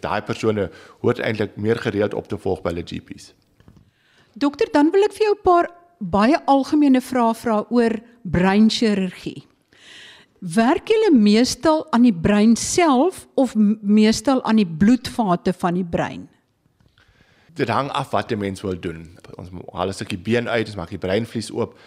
daai 0.00 0.20
persone 0.20 0.70
hoort 1.00 1.18
eintlik 1.18 1.56
meer 1.56 1.76
gereeld 1.76 2.14
op 2.14 2.28
te 2.28 2.36
volg 2.36 2.62
by 2.62 2.70
hulle 2.70 2.84
GP's. 2.84 3.32
Dokter, 4.34 4.68
dan 4.72 4.90
wil 4.90 5.04
ek 5.04 5.12
vir 5.12 5.26
jou 5.26 5.34
'n 5.34 5.42
paar 5.42 5.68
baie 5.98 6.36
algemene 6.46 7.00
vrae 7.00 7.34
vra 7.34 7.64
oor 7.70 8.00
breinchirurgie. 8.22 9.53
Werk 10.44 10.90
julle 10.92 11.08
meestal 11.16 11.86
aan 11.96 12.04
die 12.04 12.12
brein 12.12 12.52
self 12.56 13.22
of 13.34 13.54
meestal 13.56 14.42
aan 14.44 14.58
die 14.60 14.68
bloedvate 14.68 15.54
van 15.56 15.78
die 15.78 15.86
brein? 15.88 16.26
Dit 17.56 17.70
hang 17.72 17.88
af 17.96 18.10
wat 18.12 18.28
die 18.28 18.36
mens 18.36 18.60
wil 18.60 18.76
doen. 18.76 19.06
Ons 19.40 19.48
haal 19.72 19.88
'n 19.88 19.96
stukkie 19.96 20.18
been 20.18 20.48
uit, 20.48 20.66
ons 20.66 20.76
maak 20.76 20.90
die 20.90 21.00
breinvlies 21.00 21.50
oop. 21.50 21.78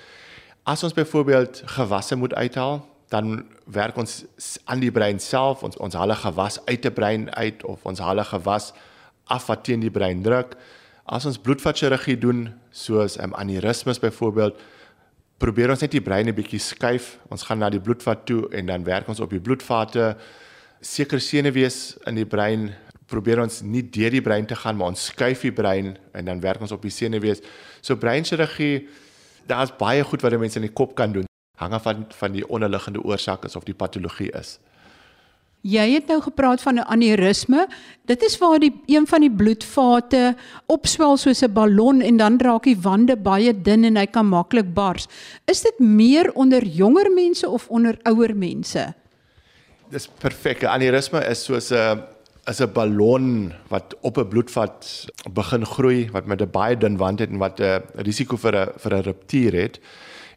As 0.65 0.83
ons 0.83 0.93
byvoorbeeld 0.93 1.61
gewasse 1.65 2.15
moet 2.15 2.33
uithaal, 2.33 2.81
dan 3.09 3.45
werk 3.65 3.97
ons 3.97 4.25
aan 4.65 4.79
die 4.79 4.91
brein 4.91 5.19
self, 5.19 5.63
ons 5.63 5.77
ons 5.77 5.93
haal 5.93 6.09
'n 6.09 6.23
gewas 6.25 6.65
uit 6.65 6.85
'n 6.85 6.93
brein 6.93 7.35
uit 7.35 7.63
of 7.63 7.85
ons 7.85 7.99
haal 7.99 8.19
'n 8.19 8.25
gewas 8.25 8.73
af 9.27 9.47
wat 9.47 9.63
teen 9.63 9.79
die 9.79 9.91
brein 9.91 10.21
druk. 10.21 10.57
As 11.05 11.25
ons 11.25 11.37
bloedvatchirurgie 11.37 12.17
doen, 12.17 12.53
soos 12.71 13.17
um, 13.19 13.33
aneurysmes 13.33 13.99
byvoorbeeld, 13.99 14.55
probeer 15.37 15.71
ons 15.73 15.81
net 15.81 15.93
die 15.93 16.01
brein 16.01 16.27
'n 16.27 16.35
bietjie 16.35 16.59
skuif. 16.59 17.19
Ons 17.29 17.43
gaan 17.43 17.59
na 17.59 17.69
die 17.69 17.79
bloedvat 17.79 18.25
toe 18.25 18.49
en 18.51 18.65
dan 18.65 18.83
werk 18.83 19.07
ons 19.07 19.19
op 19.19 19.29
die 19.29 19.39
bloedvate. 19.39 20.17
Sekere 20.81 21.19
senuwees 21.19 21.97
in 22.05 22.15
die 22.15 22.25
brein 22.25 22.75
probeer 23.07 23.41
ons 23.41 23.61
nie 23.61 23.81
deur 23.81 24.11
die 24.11 24.21
brein 24.21 24.45
te 24.45 24.55
gaan, 24.55 24.77
maar 24.77 24.87
ons 24.87 25.05
skuif 25.05 25.41
die 25.41 25.51
brein 25.51 25.97
en 26.13 26.25
dan 26.25 26.41
werk 26.41 26.61
ons 26.61 26.71
op 26.71 26.81
die 26.81 26.91
senuwees. 26.91 27.41
So 27.81 27.95
breinchirurgie, 27.95 28.87
daar's 29.47 29.71
baie 29.77 30.03
goed 30.03 30.21
wat 30.21 30.39
mense 30.39 30.59
in 30.59 30.67
die 30.67 30.73
kop 30.73 30.95
kan 30.95 31.13
doen. 31.13 31.25
Hang 31.57 31.73
af 31.73 31.83
van 31.83 32.05
van 32.09 32.31
die 32.31 32.47
onderliggende 32.49 33.01
oorsaak 33.01 33.45
is 33.45 33.55
of 33.55 33.63
die 33.63 33.73
patologie 33.73 34.31
is. 34.31 34.59
Jy 35.67 35.83
het 35.97 36.07
nou 36.07 36.21
gepraat 36.23 36.61
van 36.63 36.79
'n 36.79 36.87
aneurisme. 36.87 37.67
Dit 38.05 38.23
is 38.23 38.37
waar 38.37 38.59
die 38.59 38.71
een 38.85 39.07
van 39.07 39.21
die 39.21 39.31
bloedvate 39.31 40.35
opswel 40.65 41.17
soos 41.17 41.43
'n 41.43 41.51
ballon 41.51 42.01
en 42.01 42.17
dan 42.17 42.39
raak 42.39 42.63
die 42.63 42.77
wande 42.81 43.17
baie 43.17 43.61
dun 43.61 43.83
en 43.83 43.97
hy 43.97 44.05
kan 44.05 44.25
maklik 44.25 44.73
bars. 44.73 45.07
Is 45.45 45.61
dit 45.61 45.79
meer 45.79 46.31
onder 46.33 46.63
jonger 46.65 47.11
mense 47.11 47.49
of 47.49 47.67
onder 47.67 47.97
ouer 48.03 48.35
mense? 48.35 48.93
Dis 49.89 50.07
perfek. 50.07 50.61
'n 50.63 50.67
Aneurisme 50.67 51.19
is 51.29 51.43
soos 51.43 51.71
'n 51.71 52.01
is 52.47 52.61
'n 52.61 52.71
ballon 52.71 53.53
wat 53.67 53.95
op 54.01 54.17
'n 54.17 54.27
bloedvat 54.27 55.07
begin 55.33 55.65
groei 55.65 56.09
wat 56.11 56.25
met 56.25 56.41
'n 56.41 56.51
baie 56.51 56.77
dun 56.77 56.97
wand 56.97 57.19
het 57.19 57.29
en 57.29 57.37
wat 57.37 57.59
'n 57.59 57.81
risiko 57.95 58.37
vir 58.37 58.55
'n 58.55 58.69
vir 58.77 58.93
'n 58.93 59.03
ruptuur 59.03 59.53
het. 59.53 59.79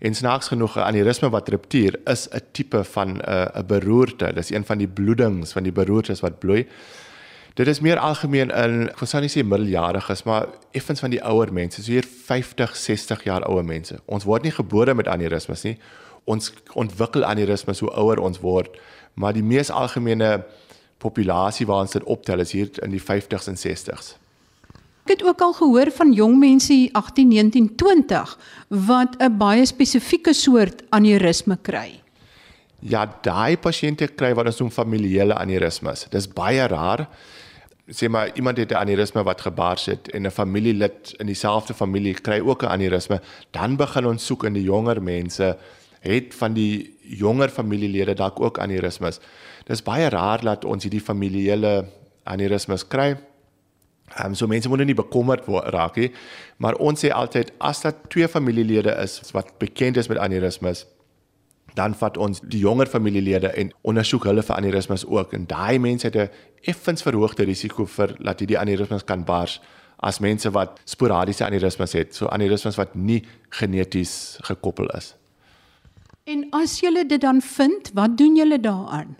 En 0.00 0.14
snaaks 0.14 0.48
genoeg 0.48 0.76
'n 0.76 0.88
aneurysme 0.88 1.28
wat 1.30 1.48
ruptuur 1.48 2.00
is 2.04 2.28
'n 2.28 2.40
tipe 2.52 2.84
van 2.84 3.08
'n 3.08 3.20
uh, 3.28 3.60
'n 3.60 3.66
beroerte. 3.66 4.32
Dis 4.32 4.50
een 4.50 4.64
van 4.64 4.78
die 4.78 4.88
bloedings 4.88 5.52
van 5.52 5.62
die 5.62 5.72
beroertes 5.72 6.20
wat 6.20 6.38
bloei. 6.38 6.66
Dit 7.54 7.66
is 7.66 7.80
meer 7.80 7.98
algemeen 7.98 8.50
in 8.50 8.88
ek 8.88 9.02
sou 9.04 9.20
nie 9.20 9.28
sê 9.28 9.42
middeljariges, 9.44 10.22
maar 10.22 10.46
effens 10.70 11.00
van 11.00 11.10
die 11.10 11.22
ouer 11.24 11.52
mense, 11.52 11.82
so 11.82 11.92
hier 11.92 12.06
50, 12.26 12.76
60 12.76 13.24
jaar 13.24 13.44
ouer 13.44 13.64
mense. 13.64 13.98
Ons 14.06 14.24
word 14.24 14.42
nie 14.42 14.54
gebore 14.54 14.94
met 14.94 15.08
aneurysmes 15.08 15.62
nie. 15.62 15.76
Ons 16.24 16.52
ontwikkel 16.72 17.24
aneurysmes 17.24 17.80
hoe 17.80 17.90
ouer 17.90 18.18
ons 18.18 18.40
word, 18.40 18.78
maar 19.14 19.32
die 19.32 19.42
mees 19.42 19.70
algemene 19.70 20.44
populasie 20.98 21.66
waar 21.66 21.80
ons 21.80 21.92
dit 21.92 22.04
optel 22.04 22.38
is 22.38 22.52
hier 22.52 22.70
in 22.82 22.90
die 22.90 23.02
50s 23.02 23.48
en 23.48 23.56
60s. 23.56 24.14
Ek 25.10 25.18
het 25.18 25.26
ook 25.26 25.40
al 25.42 25.52
gehoor 25.58 25.88
van 25.90 26.12
jong 26.14 26.36
mense 26.38 26.74
18, 26.94 27.28
19, 27.28 27.64
20 27.74 28.38
wat 28.86 29.16
'n 29.18 29.36
baie 29.36 29.66
spesifieke 29.66 30.32
soort 30.32 30.82
aneurisme 30.88 31.58
kry. 31.62 32.00
Ja, 32.78 33.18
daai 33.22 33.58
pasiënte 33.58 34.06
kry 34.06 34.34
wat 34.34 34.46
ons 34.46 34.58
noem 34.58 34.70
familiale 34.70 35.34
aneurismes. 35.34 36.06
Dis 36.10 36.28
baie 36.28 36.66
rar. 36.66 37.08
Sê 37.90 38.08
maar 38.08 38.30
iemand 38.34 38.56
het 38.56 38.70
'n 38.70 38.74
aneurisme 38.74 39.22
wat 39.22 39.40
gebars 39.40 39.86
het 39.86 40.10
en 40.10 40.26
'n 40.26 40.30
familielid 40.30 41.14
in 41.18 41.26
dieselfde 41.26 41.74
familie 41.74 42.14
kry 42.14 42.40
ook 42.40 42.62
'n 42.62 42.70
aneurisme, 42.70 43.20
dan 43.50 43.76
begin 43.76 44.06
ons 44.06 44.26
soek 44.26 44.44
in 44.44 44.52
die 44.52 44.62
jonger 44.62 45.02
mense 45.02 45.56
het 46.00 46.34
van 46.34 46.52
die 46.52 46.96
jonger 47.02 47.48
familielede 47.48 48.14
dalk 48.14 48.40
ook 48.40 48.58
aneurismes. 48.58 49.18
Dis 49.66 49.82
baie 49.82 50.08
rar 50.08 50.40
dat 50.40 50.64
ons 50.64 50.82
hierdie 50.82 51.00
familiale 51.00 51.84
aneurismes 52.22 52.86
kry. 52.86 53.16
Ehm 54.16 54.26
um, 54.26 54.34
so 54.34 54.46
mense 54.46 54.68
moet 54.68 54.84
nie 54.84 54.94
bekommerd 54.94 55.46
raak 55.46 55.96
nie, 55.96 56.10
maar 56.58 56.74
ons 56.74 57.04
sê 57.04 57.12
altyd 57.14 57.52
as 57.58 57.82
dit 57.84 57.96
twee 58.10 58.28
familielede 58.28 58.94
is 59.02 59.20
wat 59.32 59.52
bekend 59.58 59.96
is 59.96 60.08
met 60.08 60.18
aneurismes, 60.18 60.86
dan 61.74 61.94
vat 61.94 62.16
ons 62.16 62.40
die 62.42 62.58
jonger 62.58 62.90
familielede 62.90 63.52
en 63.54 63.70
ondersoek 63.86 64.26
hulle 64.26 64.42
vir 64.42 64.56
aneurismes 64.56 65.06
ook 65.06 65.34
en 65.38 65.46
daai 65.46 65.78
mense 65.78 66.06
het 66.06 66.16
'n 66.16 66.30
effens 66.62 67.02
verhoogde 67.02 67.44
risiko 67.44 67.86
vir 67.86 68.16
dat 68.18 68.40
hierdie 68.40 68.58
aneurismes 68.58 69.04
kan 69.04 69.24
bars 69.24 69.60
as 70.00 70.18
mense 70.18 70.50
wat 70.50 70.80
sporadiese 70.84 71.44
aneurismes 71.44 71.92
het, 71.92 72.14
so 72.14 72.26
aneurismes 72.26 72.76
wat 72.76 72.94
nie 72.94 73.22
geneties 73.48 74.38
gekoppel 74.40 74.88
is. 74.96 75.14
En 76.24 76.46
as 76.56 76.80
jy 76.80 77.04
dit 77.04 77.20
dan 77.20 77.40
vind, 77.40 77.90
wat 77.94 78.16
doen 78.18 78.36
julle 78.36 78.60
daaraan? 78.60 79.16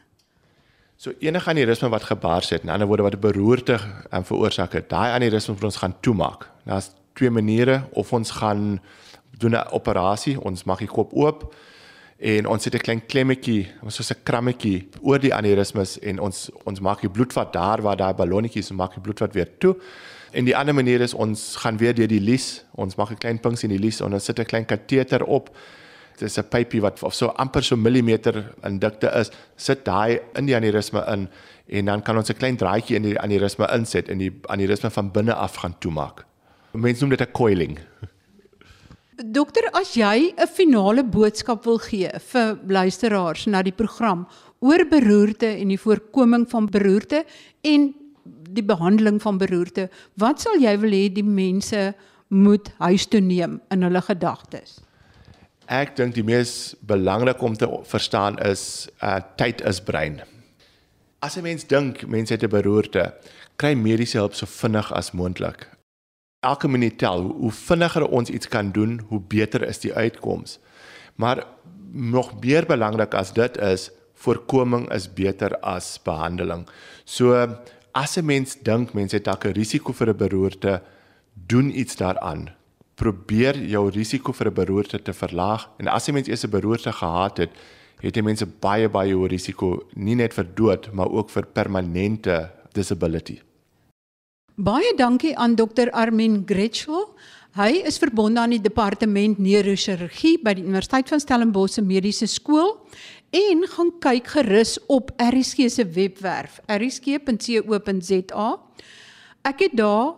So 1.01 1.15
enige 1.19 1.49
aneurisme 1.49 1.89
wat 1.89 2.03
gebars 2.05 2.51
het, 2.53 2.63
in 2.63 2.69
ander 2.69 2.87
woorde 2.87 3.03
wat 3.03 3.15
'n 3.15 3.21
beroerte 3.21 3.79
um, 4.13 4.25
veroorsaak 4.25 4.73
het, 4.73 4.89
daai 4.89 5.13
aneurisme 5.13 5.55
moet 5.55 5.65
ons 5.65 5.77
gaan 5.77 5.95
toemaak. 6.01 6.51
Daar's 6.65 6.91
twee 7.13 7.31
maniere 7.31 7.89
of 7.91 8.13
ons 8.13 8.31
gaan 8.31 8.81
doen 9.39 9.51
'n 9.51 9.71
operasie, 9.71 10.41
ons 10.41 10.65
maak 10.65 10.79
die 10.79 10.89
kop 10.89 11.13
oop 11.13 11.55
en 12.19 12.47
ons 12.47 12.63
sit 12.63 12.75
'n 12.75 12.79
klein 12.79 13.07
klemmetjie, 13.07 13.69
ons 13.83 13.95
soos 13.95 14.11
'n 14.11 14.23
krammetjie 14.23 14.89
oor 15.01 15.19
die 15.19 15.35
aneurismes 15.35 15.99
en 15.99 16.21
ons 16.21 16.51
ons 16.65 16.81
maak 16.81 17.01
die 17.01 17.11
bloedvat 17.11 17.53
daar 17.53 17.83
waar 17.83 17.97
daai 17.97 18.15
ballonnetjies 18.15 18.71
en 18.71 18.77
maak 18.77 18.93
die 18.93 19.03
bloedvat 19.03 19.33
weer 19.33 19.49
toe. 19.59 19.77
En 20.33 20.45
die 20.45 20.57
ander 20.57 20.75
manier 20.75 21.01
is 21.01 21.15
ons 21.15 21.57
gaan 21.57 21.77
weer 21.77 21.95
deur 21.95 22.09
die 22.09 22.21
lies, 22.21 22.65
ons 22.75 22.95
maak 22.97 23.11
'n 23.11 23.19
klein 23.19 23.41
punks 23.41 23.63
in 23.63 23.71
die 23.71 23.79
lies 23.79 24.01
en 24.01 24.13
ons 24.13 24.25
sit 24.25 24.39
'n 24.39 24.45
klein 24.45 24.67
kateter 24.67 25.25
op 25.25 25.51
dis 26.21 26.39
'n 26.39 26.49
pypie 26.49 26.81
wat 26.81 27.03
of 27.03 27.15
so 27.15 27.33
amper 27.37 27.63
so 27.63 27.77
millimeter 27.77 28.53
in 28.65 28.79
dikte 28.79 29.11
is, 29.21 29.31
sit 29.57 29.85
daai 29.85 30.21
in 30.37 30.47
die 30.47 30.57
aneurisme 30.57 31.05
in 31.13 31.29
en 31.69 31.85
dan 31.85 32.03
kan 32.03 32.17
ons 32.17 32.31
'n 32.31 32.39
klein 32.39 32.57
draadjie 32.57 32.97
in 32.97 33.03
die 33.03 33.19
aneurisme 33.19 33.67
inset 33.75 34.09
en 34.09 34.19
die 34.19 34.33
aneurisme 34.49 34.91
van 34.91 35.11
binne 35.11 35.35
af 35.35 35.57
gaan 35.57 35.75
toemaak. 35.79 36.25
Mense 36.73 37.01
noem 37.01 37.17
dit 37.17 37.21
'n 37.21 37.33
coiling. 37.33 37.79
Dokter, 39.25 39.69
as 39.73 39.95
jy 39.95 40.33
'n 40.37 40.47
finale 40.47 41.05
boodskap 41.05 41.65
wil 41.65 41.79
gee 41.79 42.11
vir 42.33 42.59
luisteraars 42.67 43.47
na 43.47 43.63
die 43.63 43.73
program 43.73 44.27
oor 44.61 44.85
beroerte 44.89 45.47
en 45.47 45.69
die 45.69 45.79
voorkoming 45.79 46.49
van 46.49 46.67
beroerte 46.67 47.25
en 47.61 47.95
die 48.51 48.65
behandeling 48.65 49.21
van 49.23 49.39
beroerte, 49.39 49.91
wat 50.17 50.41
sal 50.41 50.57
jy 50.59 50.79
wil 50.79 50.91
hê 50.91 51.13
die 51.13 51.25
mense 51.25 51.95
moet 52.29 52.73
huis 52.79 53.07
toe 53.07 53.21
neem 53.21 53.61
in 53.71 53.83
hulle 53.83 54.01
gedagtes? 54.01 54.81
Ek 55.71 55.93
dink 55.95 56.17
die 56.17 56.25
mees 56.27 56.75
belangrik 56.83 57.39
om 57.47 57.55
te 57.55 57.69
verstaan 57.87 58.41
is 58.43 58.89
uh 59.07 59.21
tyd 59.39 59.61
is 59.63 59.79
brein. 59.79 60.19
As 61.23 61.37
'n 61.39 61.47
mens 61.47 61.63
dink 61.65 62.03
mense 62.11 62.35
het 62.35 62.43
'n 62.43 62.51
beroerte, 62.51 63.15
kry 63.57 63.75
mediese 63.75 64.19
hulp 64.19 64.35
so 64.35 64.47
vinnig 64.47 64.91
as 64.93 65.13
moontlik. 65.13 65.69
Elke 66.43 66.69
minuut 66.69 66.99
tel, 66.99 67.23
hoe 67.23 67.53
vinniger 67.53 68.09
ons 68.09 68.31
iets 68.31 68.49
kan 68.49 68.73
doen, 68.73 69.01
hoe 69.09 69.21
beter 69.21 69.63
is 69.63 69.79
die 69.79 69.95
uitkoms. 69.95 70.59
Maar 71.15 71.47
nog 71.93 72.41
meer 72.41 72.67
belangrik 72.67 73.15
as 73.15 73.33
dit 73.33 73.57
is, 73.57 73.91
voorkoming 74.15 74.91
is 74.93 75.13
beter 75.15 75.59
as 75.61 76.01
behandeling. 76.03 76.67
So 77.05 77.47
as 77.93 78.17
'n 78.17 78.25
mens 78.25 78.57
dink 78.63 78.93
mense 78.93 79.17
het 79.17 79.25
dalk 79.25 79.45
'n 79.45 79.53
risiko 79.53 79.93
vir 79.93 80.09
'n 80.09 80.17
beroerte, 80.17 80.83
doen 81.47 81.79
iets 81.79 81.97
daaraan. 81.97 82.60
Probeer 83.01 83.57
jou 83.65 83.89
risiko 83.89 84.33
vir 84.37 84.51
'n 84.51 84.55
beroerte 84.55 84.99
te 85.03 85.13
verlaag 85.13 85.69
en 85.79 85.89
as 85.89 86.07
jy 86.07 86.13
mens 86.13 86.29
eers 86.29 86.45
'n 86.45 86.51
beroerte 86.51 86.93
gehad 86.93 87.39
het, 87.39 87.51
het 88.03 88.17
jy 88.17 88.23
mense 88.23 88.47
baie 88.47 88.89
baie 88.89 89.15
hoë 89.15 89.29
risiko 89.29 89.89
nie 89.97 90.15
net 90.15 90.35
vir 90.35 90.47
dood, 90.55 90.93
maar 90.93 91.09
ook 91.09 91.31
vir 91.31 91.47
permanente 91.47 92.51
disability. 92.75 93.41
Baie 94.55 94.95
dankie 94.97 95.37
aan 95.37 95.55
Dr 95.55 95.91
Armin 95.93 96.43
Gretschel. 96.47 97.15
Hy 97.57 97.83
is 97.87 97.99
verbonde 97.99 98.41
aan 98.41 98.51
die 98.51 98.61
departement 98.61 99.39
neurochirurgie 99.39 100.39
by 100.43 100.55
die 100.55 100.65
Universiteit 100.65 101.09
van 101.09 101.21
Stellenbosch 101.21 101.73
se 101.73 101.83
mediese 101.83 102.27
skool 102.27 102.77
en 103.31 103.65
gaan 103.67 103.91
kyk 103.99 104.27
gerus 104.27 104.79
op 104.87 105.11
RSG 105.17 105.71
se 105.71 105.85
webwerf 105.85 106.61
rsg.co.za. 106.69 108.49
Ek 109.43 109.59
het 109.59 109.73
daar 109.73 110.15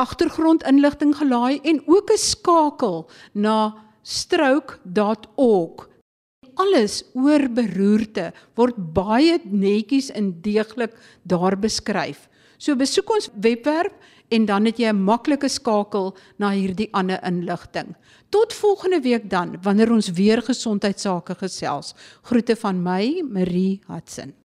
agtergrondinligting 0.00 1.12
gelaai 1.16 1.60
en 1.60 1.82
ook 1.86 2.10
'n 2.10 2.18
skakel 2.18 3.10
na 3.32 3.74
stroke.org. 4.02 5.88
Alles 6.54 7.04
oor 7.14 7.48
beroerte 7.48 8.32
word 8.54 8.76
baie 8.76 9.38
netjies 9.44 10.10
en 10.10 10.40
deeglik 10.42 10.92
daar 11.22 11.58
beskryf. 11.58 12.28
So 12.58 12.76
besoek 12.76 13.10
ons 13.10 13.30
webwerf 13.40 13.92
en 14.28 14.44
dan 14.46 14.64
het 14.64 14.78
jy 14.78 14.90
'n 14.92 15.04
maklike 15.04 15.48
skakel 15.48 16.16
na 16.38 16.50
hierdie 16.50 16.92
ander 16.92 17.20
inligting. 17.24 17.96
Tot 18.28 18.52
volgende 18.52 19.00
week 19.00 19.30
dan 19.30 19.58
wanneer 19.62 19.92
ons 19.92 20.10
weer 20.10 20.42
gesondheidsake 20.42 21.34
gesels. 21.34 21.94
Groete 22.22 22.56
van 22.56 22.82
my, 22.82 23.22
Marie 23.28 23.80
Hudson. 23.86 24.39